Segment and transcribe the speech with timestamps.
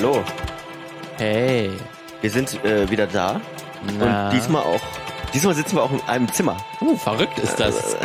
[0.00, 0.22] Hallo,
[1.16, 1.70] Hey.
[2.20, 3.40] wir sind äh, wieder da
[3.98, 4.26] Na.
[4.28, 4.80] und diesmal auch,
[5.34, 6.56] diesmal sitzen wir auch in einem Zimmer.
[6.80, 7.94] Uh, verrückt ist das.
[7.94, 7.96] Äh,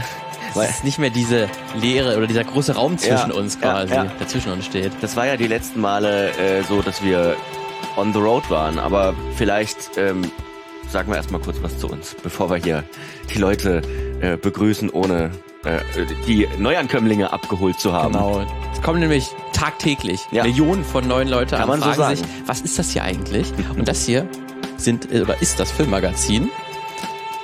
[0.50, 3.72] Es weil ist nicht mehr diese Leere oder dieser große Raum zwischen Ja, uns ja,
[3.74, 4.06] quasi, ja.
[4.06, 4.92] der zwischen uns steht.
[5.02, 7.36] das war ja die letzten Male äh, so, dass wir
[7.96, 10.32] on the road waren, aber vielleicht ähm,
[10.90, 12.84] sagen wir erstmal kurz was zu uns, bevor wir hier
[13.32, 13.82] die Leute
[14.20, 15.30] äh, begrüßen, ohne
[15.64, 15.78] äh,
[16.26, 18.14] die Neuankömmlinge abgeholt zu haben.
[18.14, 18.46] Genau.
[18.84, 20.44] Kommen nämlich tagtäglich Ja.
[20.44, 22.16] Millionen von neuen Leute Kann an so fragen sagen.
[22.18, 23.48] sich, was ist das hier eigentlich?
[23.78, 24.28] Und das hier
[24.78, 26.50] sind äh, oder ist das Filmmagazin.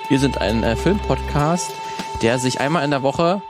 [0.10, 1.72] Wir sind ein äh, Filmpodcast,
[2.22, 3.42] der sich einmal in der Woche,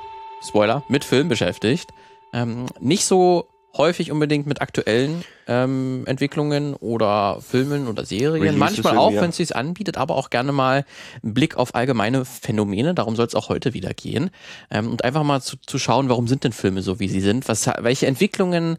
[0.43, 1.91] Spoiler, mit Film beschäftigt.
[2.31, 8.41] Ähm, nicht so häufig unbedingt mit aktuellen ähm, Entwicklungen oder Filmen oder Serien.
[8.41, 9.21] Releases Manchmal auch, ja.
[9.21, 10.85] wenn es sich anbietet, aber auch gerne mal
[11.23, 12.93] einen Blick auf allgemeine Phänomene.
[12.93, 14.31] Darum soll es auch heute wieder gehen.
[14.71, 17.47] Ähm, und einfach mal zu, zu schauen, warum sind denn Filme so, wie sie sind?
[17.47, 18.77] Was, welche Entwicklungen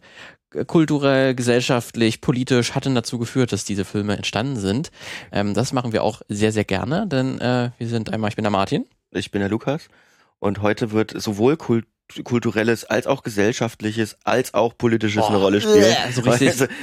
[0.54, 4.90] äh, kulturell, gesellschaftlich, politisch hatten dazu geführt, dass diese Filme entstanden sind.
[5.32, 8.44] Ähm, das machen wir auch sehr, sehr gerne, denn äh, wir sind einmal, ich bin
[8.44, 8.86] der Martin.
[9.12, 9.88] Ich bin der Lukas
[10.40, 11.86] und heute wird sowohl Kult
[12.24, 15.94] kulturelles als auch gesellschaftliches als auch politisches eine Oh, Rolle spielen.
[16.04, 16.22] Also,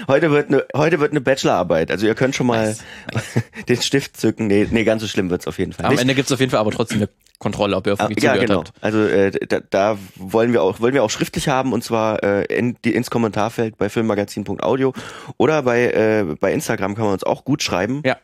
[0.07, 1.91] heute wird eine heute wird eine Bachelorarbeit.
[1.91, 2.83] Also ihr könnt schon mal Nice,
[3.69, 4.47] den Stift zücken.
[4.47, 6.01] Nee, nee, ganz so schlimm wird's auf jeden Fall Am nicht.
[6.01, 8.59] Ende gibt's auf jeden Fall aber trotzdem eine Kontrolle, ob ihr auf Ah, ja, genau.
[8.59, 8.71] habt.
[8.81, 12.45] Also äh, da, da wollen wir auch wollen wir auch schriftlich haben und zwar äh,
[12.45, 14.93] in, die, ins Kommentarfeld bei filmmagazin.audio
[15.37, 18.01] oder bei äh, bei Instagram kann man uns auch gut schreiben.
[18.05, 18.17] Ja.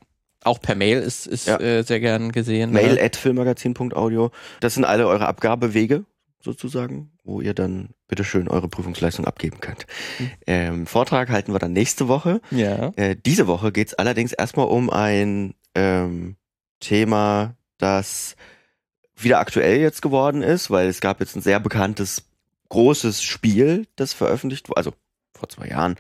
[0.46, 1.58] Auch per Mail ist, ist Ja.
[1.60, 2.72] äh, sehr gern gesehen.
[2.72, 4.32] Mail Äh, at filmmagazin.audio.
[4.60, 6.04] Das sind alle eure Abgabewege
[6.44, 9.86] sozusagen, wo ihr dann bitteschön eure Prüfungsleistung abgeben könnt.
[10.20, 10.32] Mhm.
[10.46, 12.42] Ähm, Vortrag halten wir dann nächste Woche.
[12.52, 12.92] Ja.
[12.96, 16.36] Äh, diese Woche geht's allerdings erstmal um ein ähm,
[16.80, 18.36] Thema, das
[19.16, 22.26] wieder aktuell jetzt geworden ist, weil es gab jetzt ein sehr bekanntes
[22.70, 24.94] großes Spiel, das veröffentlicht wurde, also
[25.34, 25.96] vor zwei Jahren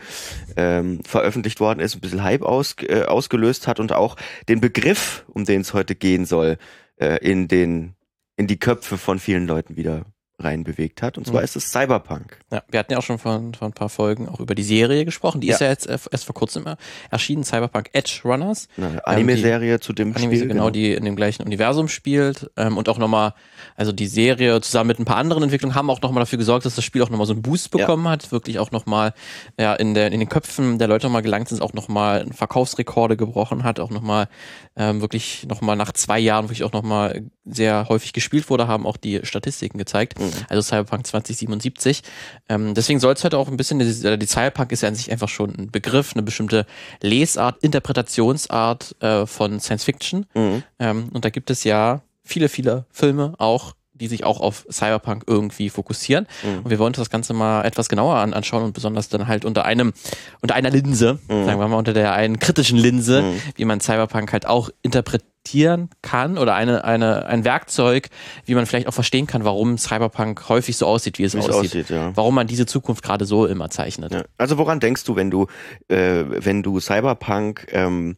[0.58, 4.18] ähm, veröffentlicht worden ist, ein bisschen Hype aus, äh, ausgelöst hat und auch
[4.50, 6.58] den Begriff, um den es heute gehen soll,
[6.98, 7.96] äh, in den
[8.36, 10.06] in die Köpfe von vielen Leuten wieder
[10.40, 11.18] reinbewegt hat.
[11.18, 11.46] Und zwar Mhm.
[11.46, 12.40] ist es Cyberpunk.
[12.52, 15.06] Ja, wir hatten ja auch schon vor, vor ein paar Folgen auch über die Serie
[15.06, 15.42] gesprochen.
[15.42, 16.66] Die ist ja jetzt erst vor kurzem
[17.12, 18.68] erschienen, Cyberpunk Edge Runners.
[18.78, 20.48] Eine Anime-Serie zu dem Anime, Spiel.
[20.48, 22.50] genau, die in dem gleichen Universum spielt.
[22.58, 23.34] Ähm, und auch nochmal,
[23.76, 26.76] also die Serie zusammen mit ein paar anderen Entwicklungen haben auch nochmal dafür gesorgt, dass
[26.76, 27.80] das Spiel auch nochmal so einen Boost Ja.
[27.80, 28.32] bekommen hat.
[28.32, 29.14] Wirklich auch nochmal
[29.60, 33.64] ja, in, der, in den Köpfen der Leute nochmal gelangt ist, auch nochmal Verkaufsrekorde gebrochen
[33.64, 34.28] hat, auch nochmal
[34.76, 38.98] ähm, wirklich nochmal nach zwei Jahren wirklich auch nochmal sehr häufig gespielt wurde, haben auch
[38.98, 40.16] die Statistiken gezeigt.
[40.26, 40.46] Mhm.
[40.50, 42.02] Also Cyberpunk 2077.
[42.50, 45.12] Ähm, deswegen soll es heute auch ein bisschen, die, die Cyberpunk ist ja an sich
[45.12, 46.66] einfach schon ein Begriff, eine bestimmte
[47.02, 50.26] Lesart, Interpretationsart äh, von Science Fiction.
[50.34, 50.64] Mhm.
[50.80, 55.24] Ähm, und da gibt es ja viele, viele Filme auch, die sich auch auf Cyberpunk
[55.28, 56.28] irgendwie fokussieren.
[56.44, 56.60] Mhm.
[56.66, 59.46] Und wir wollen uns das Ganze mal etwas genauer an, anschauen und besonders dann halt
[59.46, 59.94] unter einem,
[60.42, 61.46] unter einer Linse, Mhm.
[61.46, 63.42] sagen wir mal unter der einen kritischen Linse, Mhm.
[63.56, 68.10] wie man Cyberpunk halt auch interpretieren kann oder eine, eine, ein Werkzeug,
[68.46, 71.46] wie man vielleicht auch verstehen kann, warum Cyberpunk häufig so aussieht, wie es Wie es
[71.50, 71.72] aussieht.
[71.72, 72.12] aussieht, ja.
[72.16, 74.14] Warum man diese Zukunft gerade so immer zeichnet.
[74.14, 74.24] Ja.
[74.38, 75.48] Also woran denkst du, wenn du,
[75.88, 78.18] äh, wenn du Cyberpunk, ähm,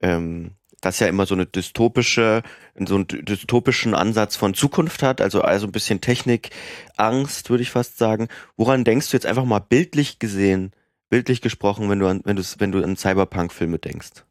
[0.00, 0.52] ähm,
[0.82, 2.42] das ja immer so eine dystopische,
[2.86, 7.70] so einen dy- dystopischen Ansatz von Zukunft hat, also also ein bisschen Technikangst, würde ich
[7.70, 8.28] fast sagen.
[8.56, 10.72] Woran denkst du jetzt einfach mal bildlich gesehen,
[11.08, 14.24] bildlich gesprochen, wenn du an, wenn du wenn du an Cyberpunk-Filme denkst?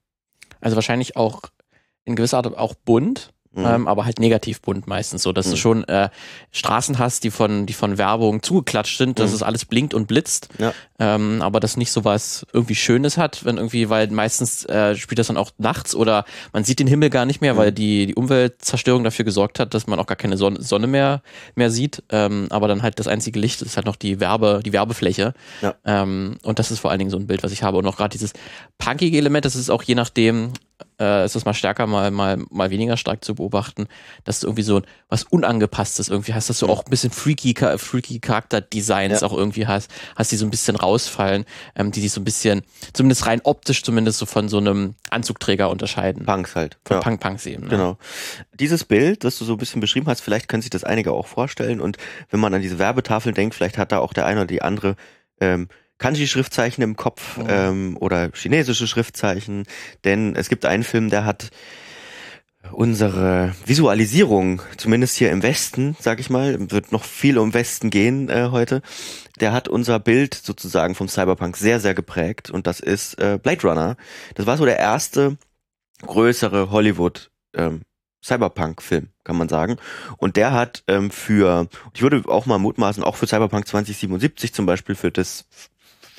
[0.60, 1.42] Also wahrscheinlich auch
[2.06, 3.66] in gewisser Art auch bunt, Mhm.
[3.66, 5.52] ähm, aber halt negativ bunt meistens, so dass Mhm.
[5.52, 6.10] du schon äh,
[6.52, 9.36] Straßen hast, die von die von Werbung zugeklatscht sind, dass Mhm.
[9.36, 10.74] es alles blinkt und blitzt, Ja.
[11.00, 15.20] ähm, aber das nicht so was irgendwie Schönes hat, wenn irgendwie, weil meistens äh, spielt
[15.20, 16.24] das dann auch nachts oder
[16.54, 17.58] man sieht den Himmel gar nicht mehr, Mhm.
[17.58, 21.22] weil die die Umweltzerstörung dafür gesorgt hat, dass man auch gar keine Sonne, Sonne mehr
[21.56, 24.72] mehr sieht, ähm, aber dann halt das einzige Licht ist halt noch die Werbe die
[24.74, 25.76] Werbefläche Ja.
[25.84, 27.98] ähm, und das ist vor allen Dingen so ein Bild, was ich habe und auch
[27.98, 28.32] gerade dieses
[28.78, 30.54] punkige Element, das ist auch je nachdem
[31.00, 33.88] äh, ist es mal stärker, mal, mal, mal weniger stark zu beobachten,
[34.24, 38.20] dass du irgendwie so was Unangepasstes irgendwie hast, dass du auch ein bisschen freaky, freaky
[38.20, 39.28] Charakterdesigns Ja.
[39.28, 41.46] auch irgendwie hast, hast die so ein bisschen rausfallen,
[41.76, 42.62] ähm, die sich so ein bisschen,
[42.94, 46.26] zumindest rein optisch zumindest so von so einem Anzugträger unterscheiden.
[46.26, 46.78] Punks halt.
[46.86, 47.02] Von Ja.
[47.02, 47.64] Punk-Punks eben.
[47.64, 47.70] Ne?
[47.70, 47.98] Genau.
[48.60, 51.28] Dieses Bild, das du so ein bisschen beschrieben hast, vielleicht können sich das einige auch
[51.28, 51.82] vorstellen.
[51.82, 51.98] Und
[52.30, 54.96] wenn man an diese Werbetafeln denkt, vielleicht hat da auch der eine oder die andere
[55.40, 55.68] ähm,
[56.02, 57.46] Kanji-Schriftzeichen im Kopf Mhm.
[57.48, 59.64] ähm, oder chinesische Schriftzeichen.
[60.04, 61.52] Denn es gibt einen Film, der hat
[62.72, 68.30] unsere Visualisierung, zumindest hier im Westen, sag ich mal, wird noch viel um Westen gehen
[68.30, 68.82] äh, heute,
[69.40, 73.68] der hat unser Bild sozusagen vom Cyberpunk sehr, sehr geprägt und das ist äh, Blade
[73.68, 73.98] Runner.
[74.36, 75.38] Das war so der erste
[76.06, 77.82] größere Hollywood ähm,
[78.24, 79.78] Cyberpunk-Film, kann man sagen.
[80.18, 84.68] Und der hat ähm, für, ich würde auch mal mutmaßen, auch für Cyberpunk 2077 zum
[84.68, 85.46] Beispiel, für das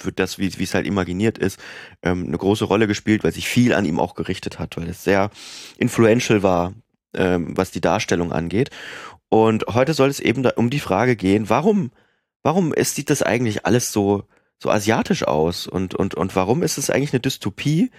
[0.03, 1.59] für das, wie es halt imaginiert ist,
[2.03, 5.05] ähm, eine große Rolle gespielt, weil sich viel an ihm auch gerichtet hat, weil es
[5.05, 5.31] sehr
[5.79, 6.75] influential war,
[7.15, 8.71] ähm, was die Darstellung angeht.
[9.29, 11.91] Und heute soll es eben um die Frage gehen, warum,
[12.43, 14.25] warum ist, sieht das eigentlich alles so,
[14.59, 15.67] so asiatisch aus?
[15.67, 17.91] Und, und, und warum ist es eigentlich eine Dystopie?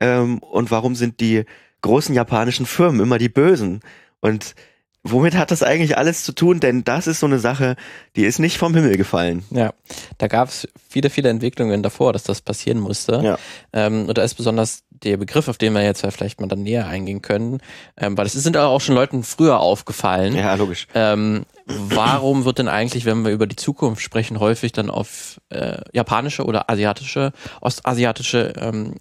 [0.00, 1.44] Ähm, und warum sind die
[1.80, 3.80] großen japanischen Firmen immer die Bösen?
[4.20, 4.54] Und
[5.04, 6.60] womit hat das eigentlich alles zu tun?
[6.60, 7.76] Denn das ist so eine Sache,
[8.16, 9.44] die ist nicht vom Himmel gefallen.
[9.50, 9.72] Ja,
[10.18, 13.20] da gab es viele, viele Entwicklungen davor, dass das passieren musste.
[13.22, 13.38] Ja.
[13.72, 16.86] Ähm, und da ist besonders der Begriff, auf den wir jetzt vielleicht mal dann näher
[16.86, 17.60] eingehen können,
[17.96, 20.34] ähm, weil es sind auch schon Leuten früher aufgefallen.
[20.34, 20.86] Ja, logisch.
[20.94, 25.78] Ähm, warum wird denn eigentlich, wenn wir über die Zukunft sprechen, häufig dann auf äh,
[25.92, 28.94] japanische oder asiatische, ostasiatische ähm,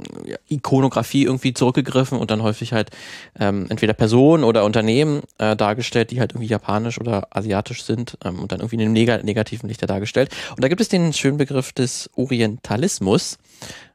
[0.48, 2.90] Ikonografie irgendwie zurückgegriffen und dann häufig halt
[3.40, 8.40] ähm, entweder Personen oder Unternehmen äh, dargestellt, die halt irgendwie japanisch oder asiatisch sind ähm,
[8.40, 10.30] und dann irgendwie in einem neg negativen Lichter dargestellt.
[10.52, 13.38] Und da gibt es den schönen Begriff des Orientalismus.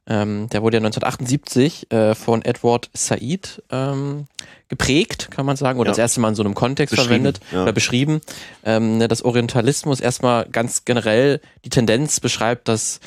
[0.09, 4.27] Ähm, der wurde ja 1978 äh, von Edward Said ähm,
[4.69, 5.93] geprägt, kann man sagen, oder Ja.
[5.93, 7.63] das erste Mal in so einem Kontext verwendet ja.
[7.63, 8.21] oder beschrieben.
[8.65, 13.01] Ähm, ne, dass Orientalismus erstmal ganz generell die Tendenz beschreibt, dass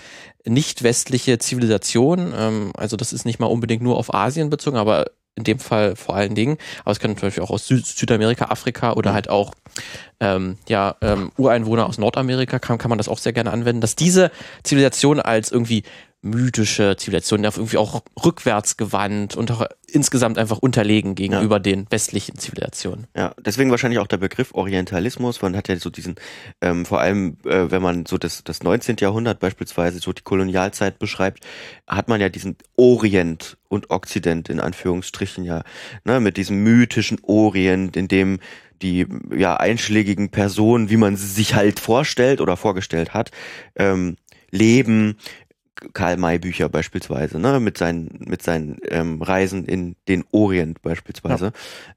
[0.45, 5.05] nicht westliche Zivilisation, ähm, also das ist nicht mal unbedingt nur auf Asien bezogen, aber
[5.35, 8.45] in dem Fall vor allen Dingen, aber es kann zum Beispiel auch aus Sü Südamerika,
[8.45, 9.53] Afrika oder halt auch
[10.19, 13.95] ähm, ja, ähm, Ureinwohner aus Nordamerika, kann, kann man das auch sehr gerne anwenden, dass
[13.95, 14.31] diese
[14.63, 15.83] Zivilisation als irgendwie
[16.21, 22.37] mythische Zivilisation, auf irgendwie auch rückwärts gewandt und auch insgesamt einfach unterlegen gegenüber den westlichen
[22.37, 23.07] Zivilisationen.
[23.15, 25.41] Ja, deswegen wahrscheinlich auch der Begriff Orientalismus.
[25.41, 26.15] Man hat ja so diesen,
[26.61, 28.97] ähm, vor allem, äh, wenn man so das, das 19.
[28.99, 31.45] Jahrhundert beispielsweise, so die Kolonialzeit beschreibt,
[31.87, 35.63] hat man ja diesen Orient und Okzident in Anführungsstrichen ja,
[36.03, 38.39] ne, mit diesem mythischen Orient, in dem
[38.81, 43.31] die ja einschlägigen Personen, wie man sie sich halt vorstellt oder vorgestellt hat,
[43.75, 44.15] ähm,
[44.51, 45.17] leben.
[45.93, 51.51] Karl May Bücher beispielsweise, ne, mit seinen mit seinen ähm, Reisen in den Orient beispielsweise,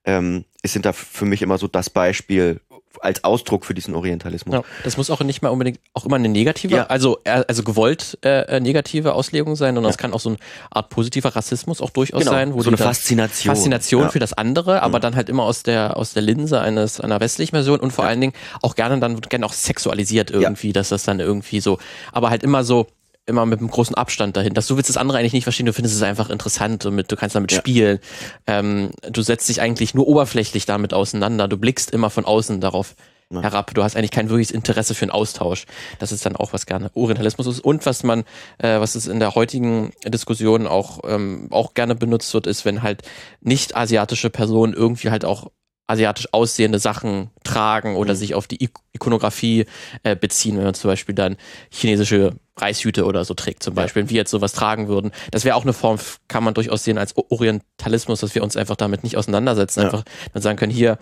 [0.05, 2.61] ähm, es sind da für mich immer so das Beispiel
[3.01, 4.55] als Ausdruck für diesen Orientalismus.
[4.55, 6.85] Ja, das muss auch nicht mal unbedingt auch immer eine negative, Ja.
[6.85, 9.91] also äh, also gewollt äh, negative Auslegung sein, sondern Ja.
[9.91, 10.39] es kann auch so eine
[10.71, 13.55] Art positiver Rassismus auch durchaus Genau, sein, wo so eine Faszination.
[13.57, 14.09] Faszination Ja.
[14.11, 15.03] für das andere, aber Mhm.
[15.03, 18.11] dann halt immer aus der aus der Linse eines einer westlichen Version und vor Ja.
[18.11, 21.79] allen Dingen auch gerne dann gerne auch sexualisiert irgendwie, dass das dann irgendwie so,
[22.13, 22.87] aber halt immer so
[23.27, 25.73] immer mit einem großen Abstand dahin, dass du willst das andere eigentlich nicht verstehen, du
[25.73, 27.59] findest es einfach interessant und mit, du kannst damit Ja.
[27.59, 27.99] spielen.
[28.47, 32.95] Ähm, du setzt dich eigentlich nur oberflächlich damit auseinander, du blickst immer von außen darauf
[33.31, 33.41] Ja.
[33.41, 33.73] herab.
[33.75, 35.65] Du hast eigentlich kein wirkliches Interesse für einen Austausch.
[36.01, 37.61] Das ist dann auch was gerne Orientalismus ist.
[37.61, 38.25] Und was man,
[38.59, 42.83] äh, was es in der heutigen Diskussion auch, ähm, auch gerne benutzt wird, ist, wenn
[42.83, 43.03] halt
[43.41, 45.51] nicht asiatische Personen irgendwie halt auch
[45.87, 48.19] asiatisch aussehende Sachen tragen oder Mhm.
[48.19, 49.67] sich auf die Ik Ikonografie
[50.05, 51.37] äh, beziehen, wenn man zum Beispiel dann
[51.71, 53.83] chinesische Reishüte oder so trägt, zum Ja.
[53.83, 55.11] Beispiel, wenn wir jetzt sowas tragen würden.
[55.31, 55.99] Das wäre auch eine Form,
[56.29, 59.87] kann man durchaus sehen als Orientalismus, dass wir uns einfach damit nicht auseinandersetzen, Ja.
[59.87, 60.99] einfach dann sagen können, hier,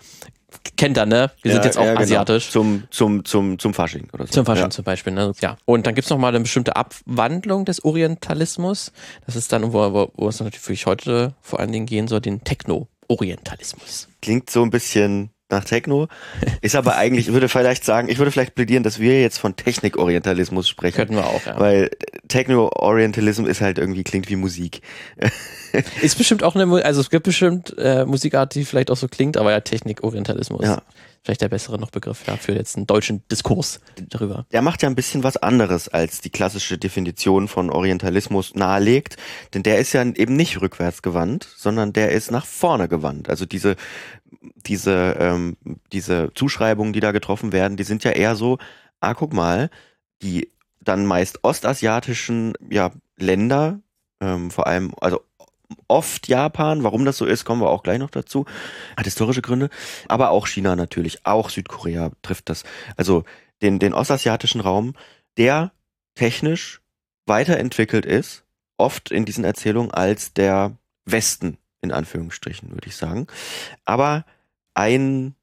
[0.77, 1.31] kennt er, ne?
[1.41, 2.01] Wir sind Ja, jetzt auch ja, genau.
[2.01, 2.49] asiatisch.
[2.49, 4.31] Zum, zum, zum, zum Fasching oder so.
[4.33, 4.69] Zum Fasching Ja.
[4.69, 5.31] zum Beispiel, ne?
[5.41, 5.57] Ja.
[5.65, 8.91] Und dann gibt's noch mal eine bestimmte Abwandlung des Orientalismus.
[9.25, 12.43] Das ist dann, wo, wo, wo es natürlich heute vor allen Dingen gehen soll, den
[13.11, 14.07] Techno-Orientalismus.
[14.21, 16.07] Klingt so ein bisschen nach Techno.
[16.61, 19.57] Ist aber eigentlich, ich würde vielleicht sagen, ich würde vielleicht plädieren, dass wir jetzt von
[19.57, 20.95] Technik-Orientalismus sprechen.
[20.95, 21.59] Könnten wir auch, ja.
[21.59, 21.89] Weil
[22.29, 24.81] Techno-Orientalism ist halt irgendwie, klingt wie Musik.
[26.01, 29.35] Ist bestimmt auch eine, also es gibt bestimmt äh, Musikart, die vielleicht auch so klingt,
[29.35, 30.63] aber ja, Technik-Orientalismus.
[30.63, 30.81] Ja.
[31.23, 34.47] Vielleicht der bessere noch Begriff ja, für jetzt einen deutschen Diskurs darüber.
[34.51, 39.17] Der macht ja ein bisschen was anderes, als die klassische Definition von Orientalismus nahelegt,
[39.53, 43.29] denn der ist ja eben nicht rückwärts gewandt, sondern der ist nach vorne gewandt.
[43.29, 43.75] Also diese
[44.55, 45.57] diese ähm,
[45.91, 48.57] diese Zuschreibungen, die da getroffen werden, die sind ja eher so,
[48.99, 49.69] ah guck mal,
[50.23, 50.49] die
[50.79, 53.79] dann meist ostasiatischen ja Länder,
[54.21, 55.21] ähm, vor allem also
[55.87, 58.45] oft Japan, warum das so ist, kommen wir auch gleich noch dazu.
[58.97, 59.69] Hat historische Gründe,
[60.07, 62.63] aber auch China natürlich, auch Südkorea trifft das.
[62.97, 63.23] Also
[63.61, 64.93] den, den ostasiatischen Raum,
[65.37, 65.71] der
[66.15, 66.81] technisch
[67.25, 68.43] weiterentwickelt ist,
[68.77, 73.27] oft in diesen Erzählungen als der Westen, in Anführungsstrichen, würde ich sagen.
[73.85, 74.25] Aber
[74.73, 75.35] ein,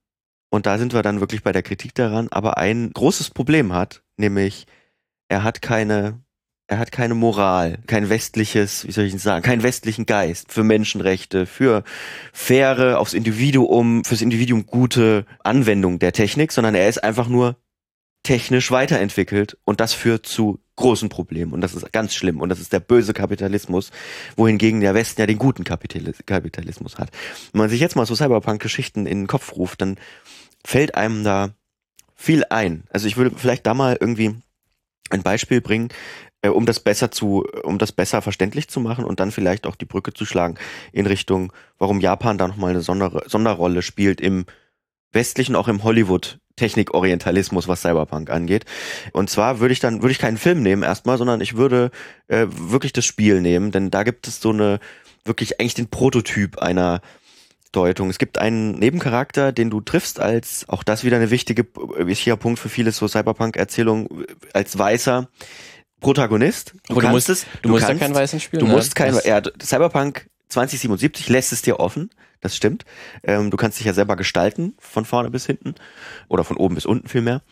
[0.51, 4.03] und da sind wir dann wirklich bei der Kritik daran, aber ein großes Problem hat,
[4.17, 4.67] nämlich
[5.29, 6.21] er hat keine,
[6.69, 11.47] er hat keine Moral, kein westliches, wie soll ich sagen, keinen westlichen Geist für Menschenrechte,
[11.47, 11.83] für
[12.33, 17.57] faire, aufs Individuum, fürs Individuum gute Anwendung der Technik, sondern er ist einfach nur
[18.23, 22.61] technisch weiterentwickelt und das führt zu großen Problemen und das ist ganz schlimm und das
[22.61, 23.91] ist der böse Kapitalismus,
[24.37, 27.11] wohingegen der Westen ja den guten Kapitalis Kapitalismus hat.
[27.53, 29.97] Wenn man sich jetzt mal so Cyberpunk-Geschichten in den Kopf ruft, dann
[30.65, 31.55] fällt einem da
[32.15, 32.85] viel ein.
[32.91, 34.35] Also ich würde vielleicht da mal irgendwie
[35.11, 35.89] ein Beispiel bringen.
[36.49, 39.77] Äh, um das besser zu, um das besser verständlich zu machen und dann vielleicht auch
[39.77, 40.57] die Brücke zu schlagen
[40.93, 44.47] in Richtung, warum Japan da nochmal eine Sonder Sonderrolle spielt im
[45.13, 48.65] westlichen, auch im Hollywood Technikorientalismus, was Cyberpunk angeht.
[49.13, 51.91] Und zwar würde ich dann, würde ich keinen Film nehmen erstmal, sondern ich würde
[52.27, 54.81] äh, wirklich das Spiel nehmen, denn da gibt es so eine,
[55.25, 57.01] wirklich eigentlich den Prototyp einer
[57.73, 58.11] Deutung.
[58.11, 61.67] Es gibt einen Nebencharakter, den du triffst als, auch das wieder eine wichtige,
[61.99, 65.29] wichtiger Punkt für viele so Cyberpunk-Erzählungen, als weißer
[66.01, 66.75] Protagonist.
[66.89, 68.61] Du, du musst es, du, du musst kannst, da keinen weißen spielen.
[68.61, 68.73] Du ne?
[68.73, 72.85] musst keinen, ja, Cyberpunk 2077 lässt es dir offen das stimmt.
[73.23, 75.75] Ähm, du kannst dich ja selber gestalten, von vorne bis hinten
[76.29, 77.43] oder von oben bis unten vielmehr.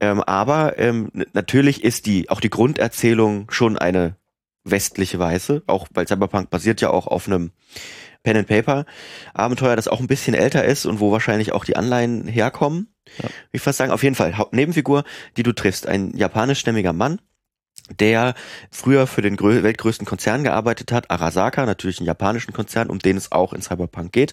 [0.00, 4.16] Ähm, aber ähm, natürlich ist die auch die Grunderzählung schon eine
[4.64, 7.52] westliche Weiße, auch weil Cyberpunk basiert ja auch auf einem
[8.22, 8.84] Pen and Paper
[9.34, 12.94] Abenteuer, das auch ein bisschen älter ist und wo wahrscheinlich auch die Anleihen herkommen.
[13.20, 13.28] Ja.
[13.50, 15.02] Ich fast sagen, auf jeden Fall Nebenfigur,
[15.36, 17.20] die du triffst, ein japanischstämmiger Mann,
[17.90, 18.34] der
[18.70, 23.32] früher für den weltgrößten Konzern gearbeitet hat, Arasaka, natürlich einen japanischen Konzern, um den es
[23.32, 24.32] auch in Cyberpunk geht,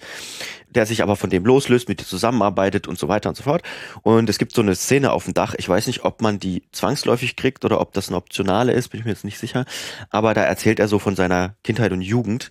[0.69, 3.63] der sich aber von dem loslöst, mit dem zusammenarbeitet und so weiter und so fort.
[4.01, 6.63] Und es gibt so eine Szene auf dem Dach, ich weiß nicht, ob man die
[6.71, 9.65] zwangsläufig kriegt oder ob das eine optionale ist, bin ich mir jetzt nicht sicher,
[10.09, 12.49] aber da erzählt er so von seiner Kindheit und Jugend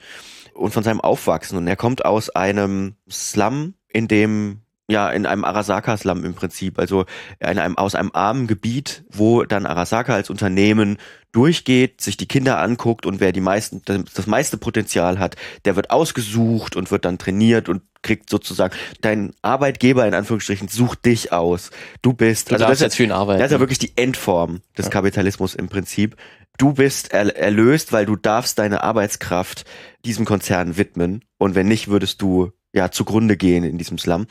[0.54, 1.56] und von seinem Aufwachsen.
[1.56, 7.04] Und er kommt aus einem Slum, in dem ja, in einem Arasaka-Slum im Prinzip, also
[7.40, 10.96] in einem, aus einem armen Gebiet, wo dann Arasaka als Unternehmen
[11.30, 15.90] durchgeht, sich die Kinder anguckt und wer die meisten, das meiste Potenzial hat, der wird
[15.90, 21.70] ausgesucht und wird dann trainiert und kriegt sozusagen, dein Arbeitgeber in Anführungsstrichen sucht dich aus.
[22.00, 23.40] Du bist, du also das ist, jetzt für ihn arbeiten.
[23.40, 24.90] das ist ja wirklich die Endform des ja.
[24.90, 26.16] Kapitalismus im Prinzip.
[26.56, 29.64] Du bist er, erlöst, weil du darfst deine Arbeitskraft
[30.06, 34.26] diesem Konzern widmen und wenn nicht, würdest du ja zugrunde gehen in diesem Slum.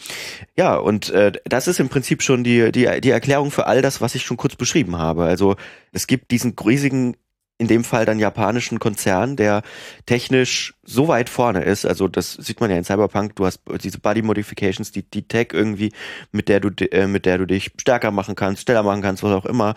[0.58, 4.02] Ja, und äh, das ist im Prinzip schon die, die, die Erklärung für all das,
[4.02, 5.24] was ich schon kurz beschrieben habe.
[5.24, 5.56] Also
[5.92, 7.16] es gibt diesen riesigen,
[7.60, 9.64] in dem Fall dann japanischen Konzern, der
[10.06, 11.86] technisch so weit vorne ist.
[11.86, 13.36] Also das sieht man ja in Cyberpunk.
[13.36, 15.92] Du hast diese Body Modifications, die, die Tech irgendwie,
[16.32, 19.32] mit der du, äh, mit der du dich stärker machen kannst, schneller machen kannst, was
[19.32, 19.74] auch immer,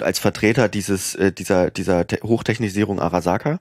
[0.00, 3.58] als Vertreter dieses, äh, dieser, dieser Hochtechnisierung Arasaka,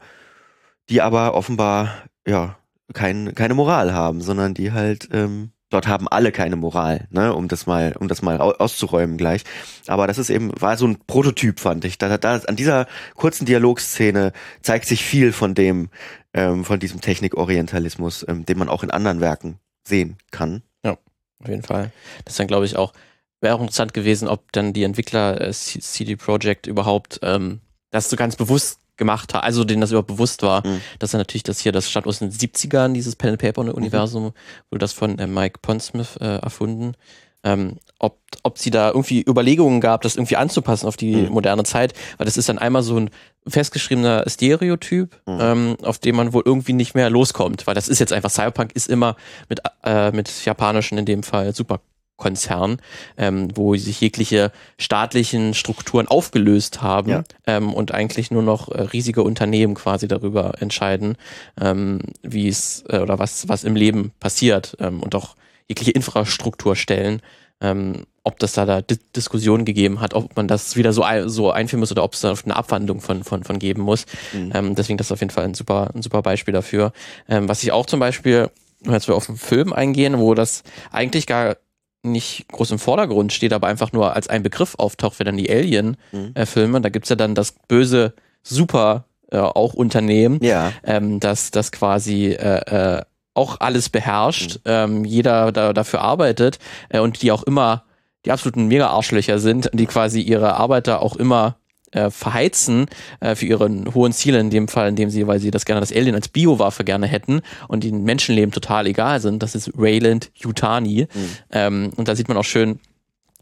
[0.89, 2.58] die aber offenbar, ja,
[2.93, 7.47] kein, keine Moral haben, sondern die halt, ähm, dort haben alle keine Moral, ne, um
[7.47, 9.43] das mal, um das mal auszuräumen gleich.
[9.87, 11.97] Aber das ist eben, war so ein Prototyp, fand ich.
[11.97, 15.89] Da, da, an dieser kurzen Dialogszene zeigt sich viel von dem,
[16.33, 20.63] ähm, von diesem Technikorientalismus, ähm, den man auch in anderen Werken sehen kann.
[20.83, 20.97] Ja,
[21.39, 21.91] auf jeden Fall.
[22.25, 22.93] Das ist dann, glaube ich, auch,
[23.41, 28.15] wäre auch interessant gewesen, ob dann die Entwickler äh, CD Projekt überhaupt ähm, das so
[28.15, 30.81] ganz bewusst gemacht hat, also denen das überhaupt bewusst war, mhm.
[30.99, 34.25] dass er natürlich das hier, das stammt aus den 70ern, dieses Pen and Paper Universum,
[34.25, 34.33] mhm.
[34.69, 36.93] wurde das von äh, Mike Pondsmith äh, erfunden.
[37.41, 41.29] Ähm, ob, ob sie da irgendwie Überlegungen gab, das irgendwie anzupassen auf die mhm.
[41.29, 43.09] moderne Zeit, weil das ist dann einmal so ein
[43.47, 45.37] festgeschriebener Stereotyp, mhm.
[45.39, 48.73] ähm, auf dem man wohl irgendwie nicht mehr loskommt, weil das ist jetzt einfach Cyberpunk
[48.73, 49.15] ist immer
[49.47, 51.79] mit, äh, mit japanischen in dem Fall super
[52.19, 52.77] Konzern,
[53.17, 57.23] ähm, wo sich jegliche staatlichen Strukturen aufgelöst haben ja.
[57.47, 61.17] ähm, und eigentlich nur noch äh, riesige Unternehmen quasi darüber entscheiden,
[61.59, 65.35] ähm, wie es äh, oder was, was im Leben passiert ähm, und auch
[65.67, 67.21] jegliche Infrastruktur stellen.
[67.61, 71.51] Ähm, ob das da, da Dis Diskussionen gegeben hat, ob man das wieder so, so
[71.51, 74.05] einführen muss oder ob es da eine Abwandlung von, von, von geben muss.
[74.33, 74.51] Mhm.
[74.53, 76.93] Ähm, deswegen das ist auf jeden Fall ein super, ein super Beispiel dafür.
[77.27, 78.49] Ähm, was ich auch zum Beispiel,
[78.85, 81.57] als wir auf den Film eingehen, wo das eigentlich gar
[82.03, 85.49] nicht groß im Vordergrund steht, aber einfach nur als ein Begriff auftaucht, wenn dann die
[85.49, 86.79] Alien-Filme.
[86.79, 86.83] Mhm.
[86.83, 90.71] da gibt's ja dann das böse Super äh, auch Unternehmen, ja.
[90.83, 93.01] ähm, das, das quasi äh, äh,
[93.33, 94.61] auch alles beherrscht, mhm.
[94.65, 97.83] ähm, jeder da, dafür arbeitet äh, und die auch immer
[98.25, 101.58] die absoluten Mega-Arschlöcher sind, die quasi ihre Arbeiter auch immer
[101.91, 102.87] äh, verheizen
[103.19, 105.81] äh, für ihren hohen Ziele, in dem Fall, in dem sie, weil sie das gerne
[105.81, 109.43] das Alien als Biowaffe gerne hätten und die Menschenleben total egal sind.
[109.43, 111.07] Das ist Rayland Yutani.
[111.13, 111.29] Mhm.
[111.51, 112.79] Ähm, und da sieht man auch schön,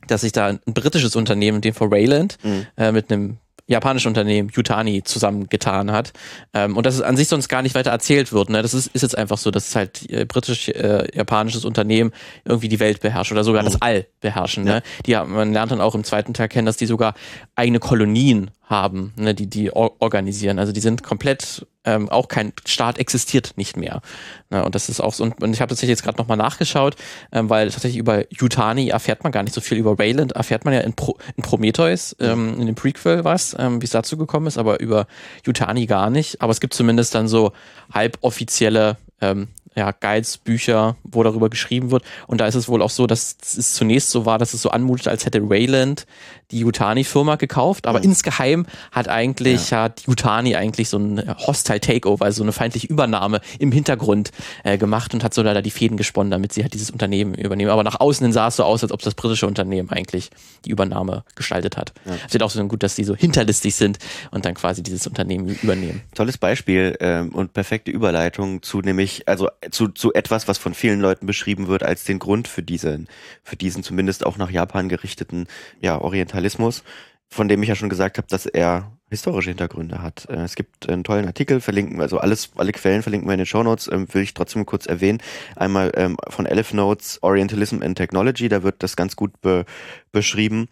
[0.07, 2.65] dass sich da ein britisches Unternehmen, in dem Fall Rayland, mhm.
[2.77, 3.37] äh, mit einem
[3.67, 6.13] japanische Unternehmen Yutani zusammengetan hat.
[6.53, 8.49] Ähm, und dass es an sich sonst gar nicht weiter erzählt wird.
[8.49, 8.61] Ne?
[8.61, 12.11] Das ist, ist jetzt einfach so, dass halt äh, britisch-japanisches äh, Unternehmen
[12.45, 13.67] irgendwie die Welt beherrscht oder sogar mhm.
[13.67, 14.63] das All beherrschen.
[14.63, 14.81] Ne?
[15.07, 15.23] Ja.
[15.23, 17.13] Die, man lernt dann auch im zweiten Teil kennen, dass die sogar
[17.55, 20.59] eigene Kolonien haben, ne, die die organisieren.
[20.59, 24.01] Also die sind komplett, ähm, auch kein Staat existiert nicht mehr.
[24.49, 26.95] Ne, und das ist auch so, und, und ich habe tatsächlich jetzt gerade nochmal nachgeschaut,
[27.31, 30.73] ähm, weil tatsächlich über Yutani erfährt man gar nicht so viel, über Wayland erfährt man
[30.73, 34.47] ja in, Pro, in Prometheus, ähm, in dem Prequel was, ähm, wie es dazu gekommen
[34.47, 35.07] ist, aber über
[35.45, 36.41] Yutani gar nicht.
[36.41, 37.53] Aber es gibt zumindest dann so
[37.93, 42.03] halboffizielle ähm, ja, Guides, Bücher, wo darüber geschrieben wird.
[42.25, 44.71] Und da ist es wohl auch so, dass es zunächst so war, dass es so
[44.71, 46.07] anmutet, als hätte Wayland
[46.51, 47.87] die Yutani-Firma gekauft.
[47.87, 48.05] Aber mhm.
[48.05, 49.83] insgeheim hat eigentlich, ja.
[49.83, 54.31] hat Yutani eigentlich so ein Hostile Takeover, also so eine feindliche Übernahme im Hintergrund
[54.63, 57.69] äh, gemacht und hat so leider die Fäden gesponnen, damit sie halt dieses Unternehmen übernehmen.
[57.71, 60.29] Aber nach außen hin sah es so aus, als ob das britische Unternehmen eigentlich
[60.65, 61.93] die Übernahme gestaltet hat.
[62.05, 62.13] Ja.
[62.25, 63.99] Es wird auch so gut, dass die so hinterlistig sind
[64.31, 66.01] und dann quasi dieses Unternehmen übernehmen.
[66.15, 71.01] Tolles Beispiel ähm, und perfekte Überleitung zu nämlich, also zu, zu etwas, was von vielen
[71.01, 73.07] Leuten beschrieben wird als den Grund für diesen,
[73.43, 75.47] für diesen zumindest auch nach Japan gerichteten
[75.81, 75.99] ja,
[76.37, 76.83] Orientalismus,
[77.29, 80.27] von dem ich ja schon gesagt habe, dass er historische Hintergründe hat.
[80.29, 83.45] Äh, es gibt einen tollen Artikel, verlinken, also alles, alle Quellen verlinken wir in den
[83.45, 85.21] Show Notes, ähm, will ich trotzdem kurz erwähnen.
[85.55, 89.65] Einmal ähm, von Elif Notes Orientalism and Technology, da wird das ganz gut be
[90.11, 90.67] beschrieben.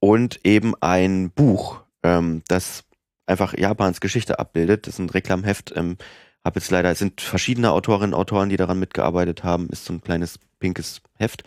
[0.00, 2.84] Und eben ein Buch, ähm, das
[3.26, 4.86] einfach Japans Geschichte abbildet.
[4.86, 5.96] Das ist ein Reklamheft, ähm,
[6.44, 9.70] habe jetzt leider, es sind verschiedene Autorinnen und Autoren, die daran mitgearbeitet haben.
[9.70, 11.44] Ist so ein kleines pinkes Heft,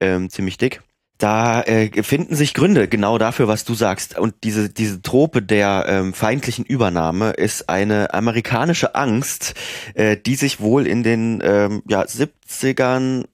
[0.00, 0.82] ähm, ziemlich dick.
[1.22, 4.18] Da äh, finden sich Gründe genau dafür, was du sagst.
[4.18, 9.54] Und diese, diese Trope der ähm, feindlichen Übernahme ist eine amerikanische Angst,
[9.94, 13.26] äh, die sich wohl in den ähm, ja, 70ern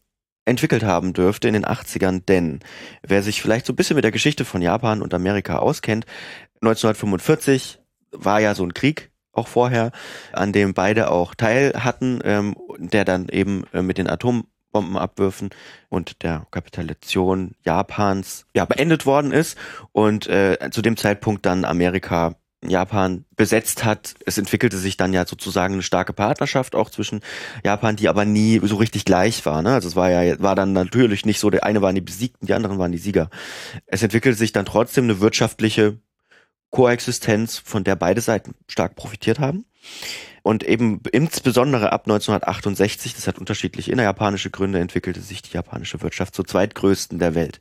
[0.45, 2.61] entwickelt haben dürfte in den 80ern, denn
[3.03, 6.05] wer sich vielleicht so ein bisschen mit der Geschichte von Japan und Amerika auskennt,
[6.61, 7.79] 1945
[8.13, 9.93] war ja so ein Krieg auch vorher,
[10.35, 14.09] an dem beide auch teil hatten, ähm, der dann eben äh, mit den
[14.79, 15.51] Atombombenabwürfen
[15.89, 19.57] und der Kapitulation Japans ja beendet worden ist
[19.93, 24.15] und äh, zu dem Zeitpunkt dann Amerika Japan besetzt hat.
[24.27, 27.21] Es entwickelte sich dann ja sozusagen eine starke Partnerschaft auch zwischen
[27.65, 29.63] Japan, die aber nie so richtig gleich war.
[29.63, 29.75] Ne?
[29.75, 32.55] Also es war ja war dann natürlich nicht so, der eine waren die Besiegten, die
[32.55, 33.31] anderen waren die Sieger.
[33.87, 35.99] Es entwickelte sich dann trotzdem eine wirtschaftliche
[36.71, 39.65] Koexistenz, von der beide Seiten stark profitiert haben.
[40.49, 46.35] Und eben insbesondere ab 1968, das hat unterschiedliche innerjapanische Gründe, entwickelte sich die japanische Wirtschaft
[46.35, 47.61] zur zweitgrößten der Welt.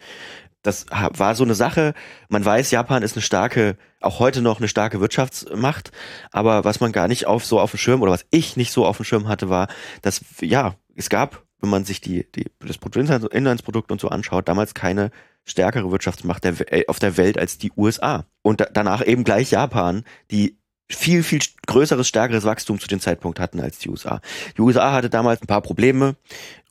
[0.62, 1.94] Das war so eine Sache,
[2.30, 5.92] man weiß, Japan ist eine starke, auch heute noch eine starke Wirtschaftsmacht,
[6.32, 8.86] aber was man gar nicht auf so auf dem Schirm oder was ich nicht so
[8.86, 9.68] auf dem Schirm hatte, war,
[10.02, 14.74] dass ja, es gab, wenn man sich die, die das Bruttoinlandsprodukt und so anschaut, damals
[14.76, 15.12] keine
[15.44, 18.24] stärkere Wirtschaftsmacht der, äh, auf der Welt als die USA.
[18.44, 20.58] Und da, danach eben gleich Japan, die
[20.90, 24.22] viel, viel größeres, stärkeres Wachstum zu dem Zeitpunkt hatten als die USA.
[24.56, 26.16] Die USA hatte damals ein paar Probleme,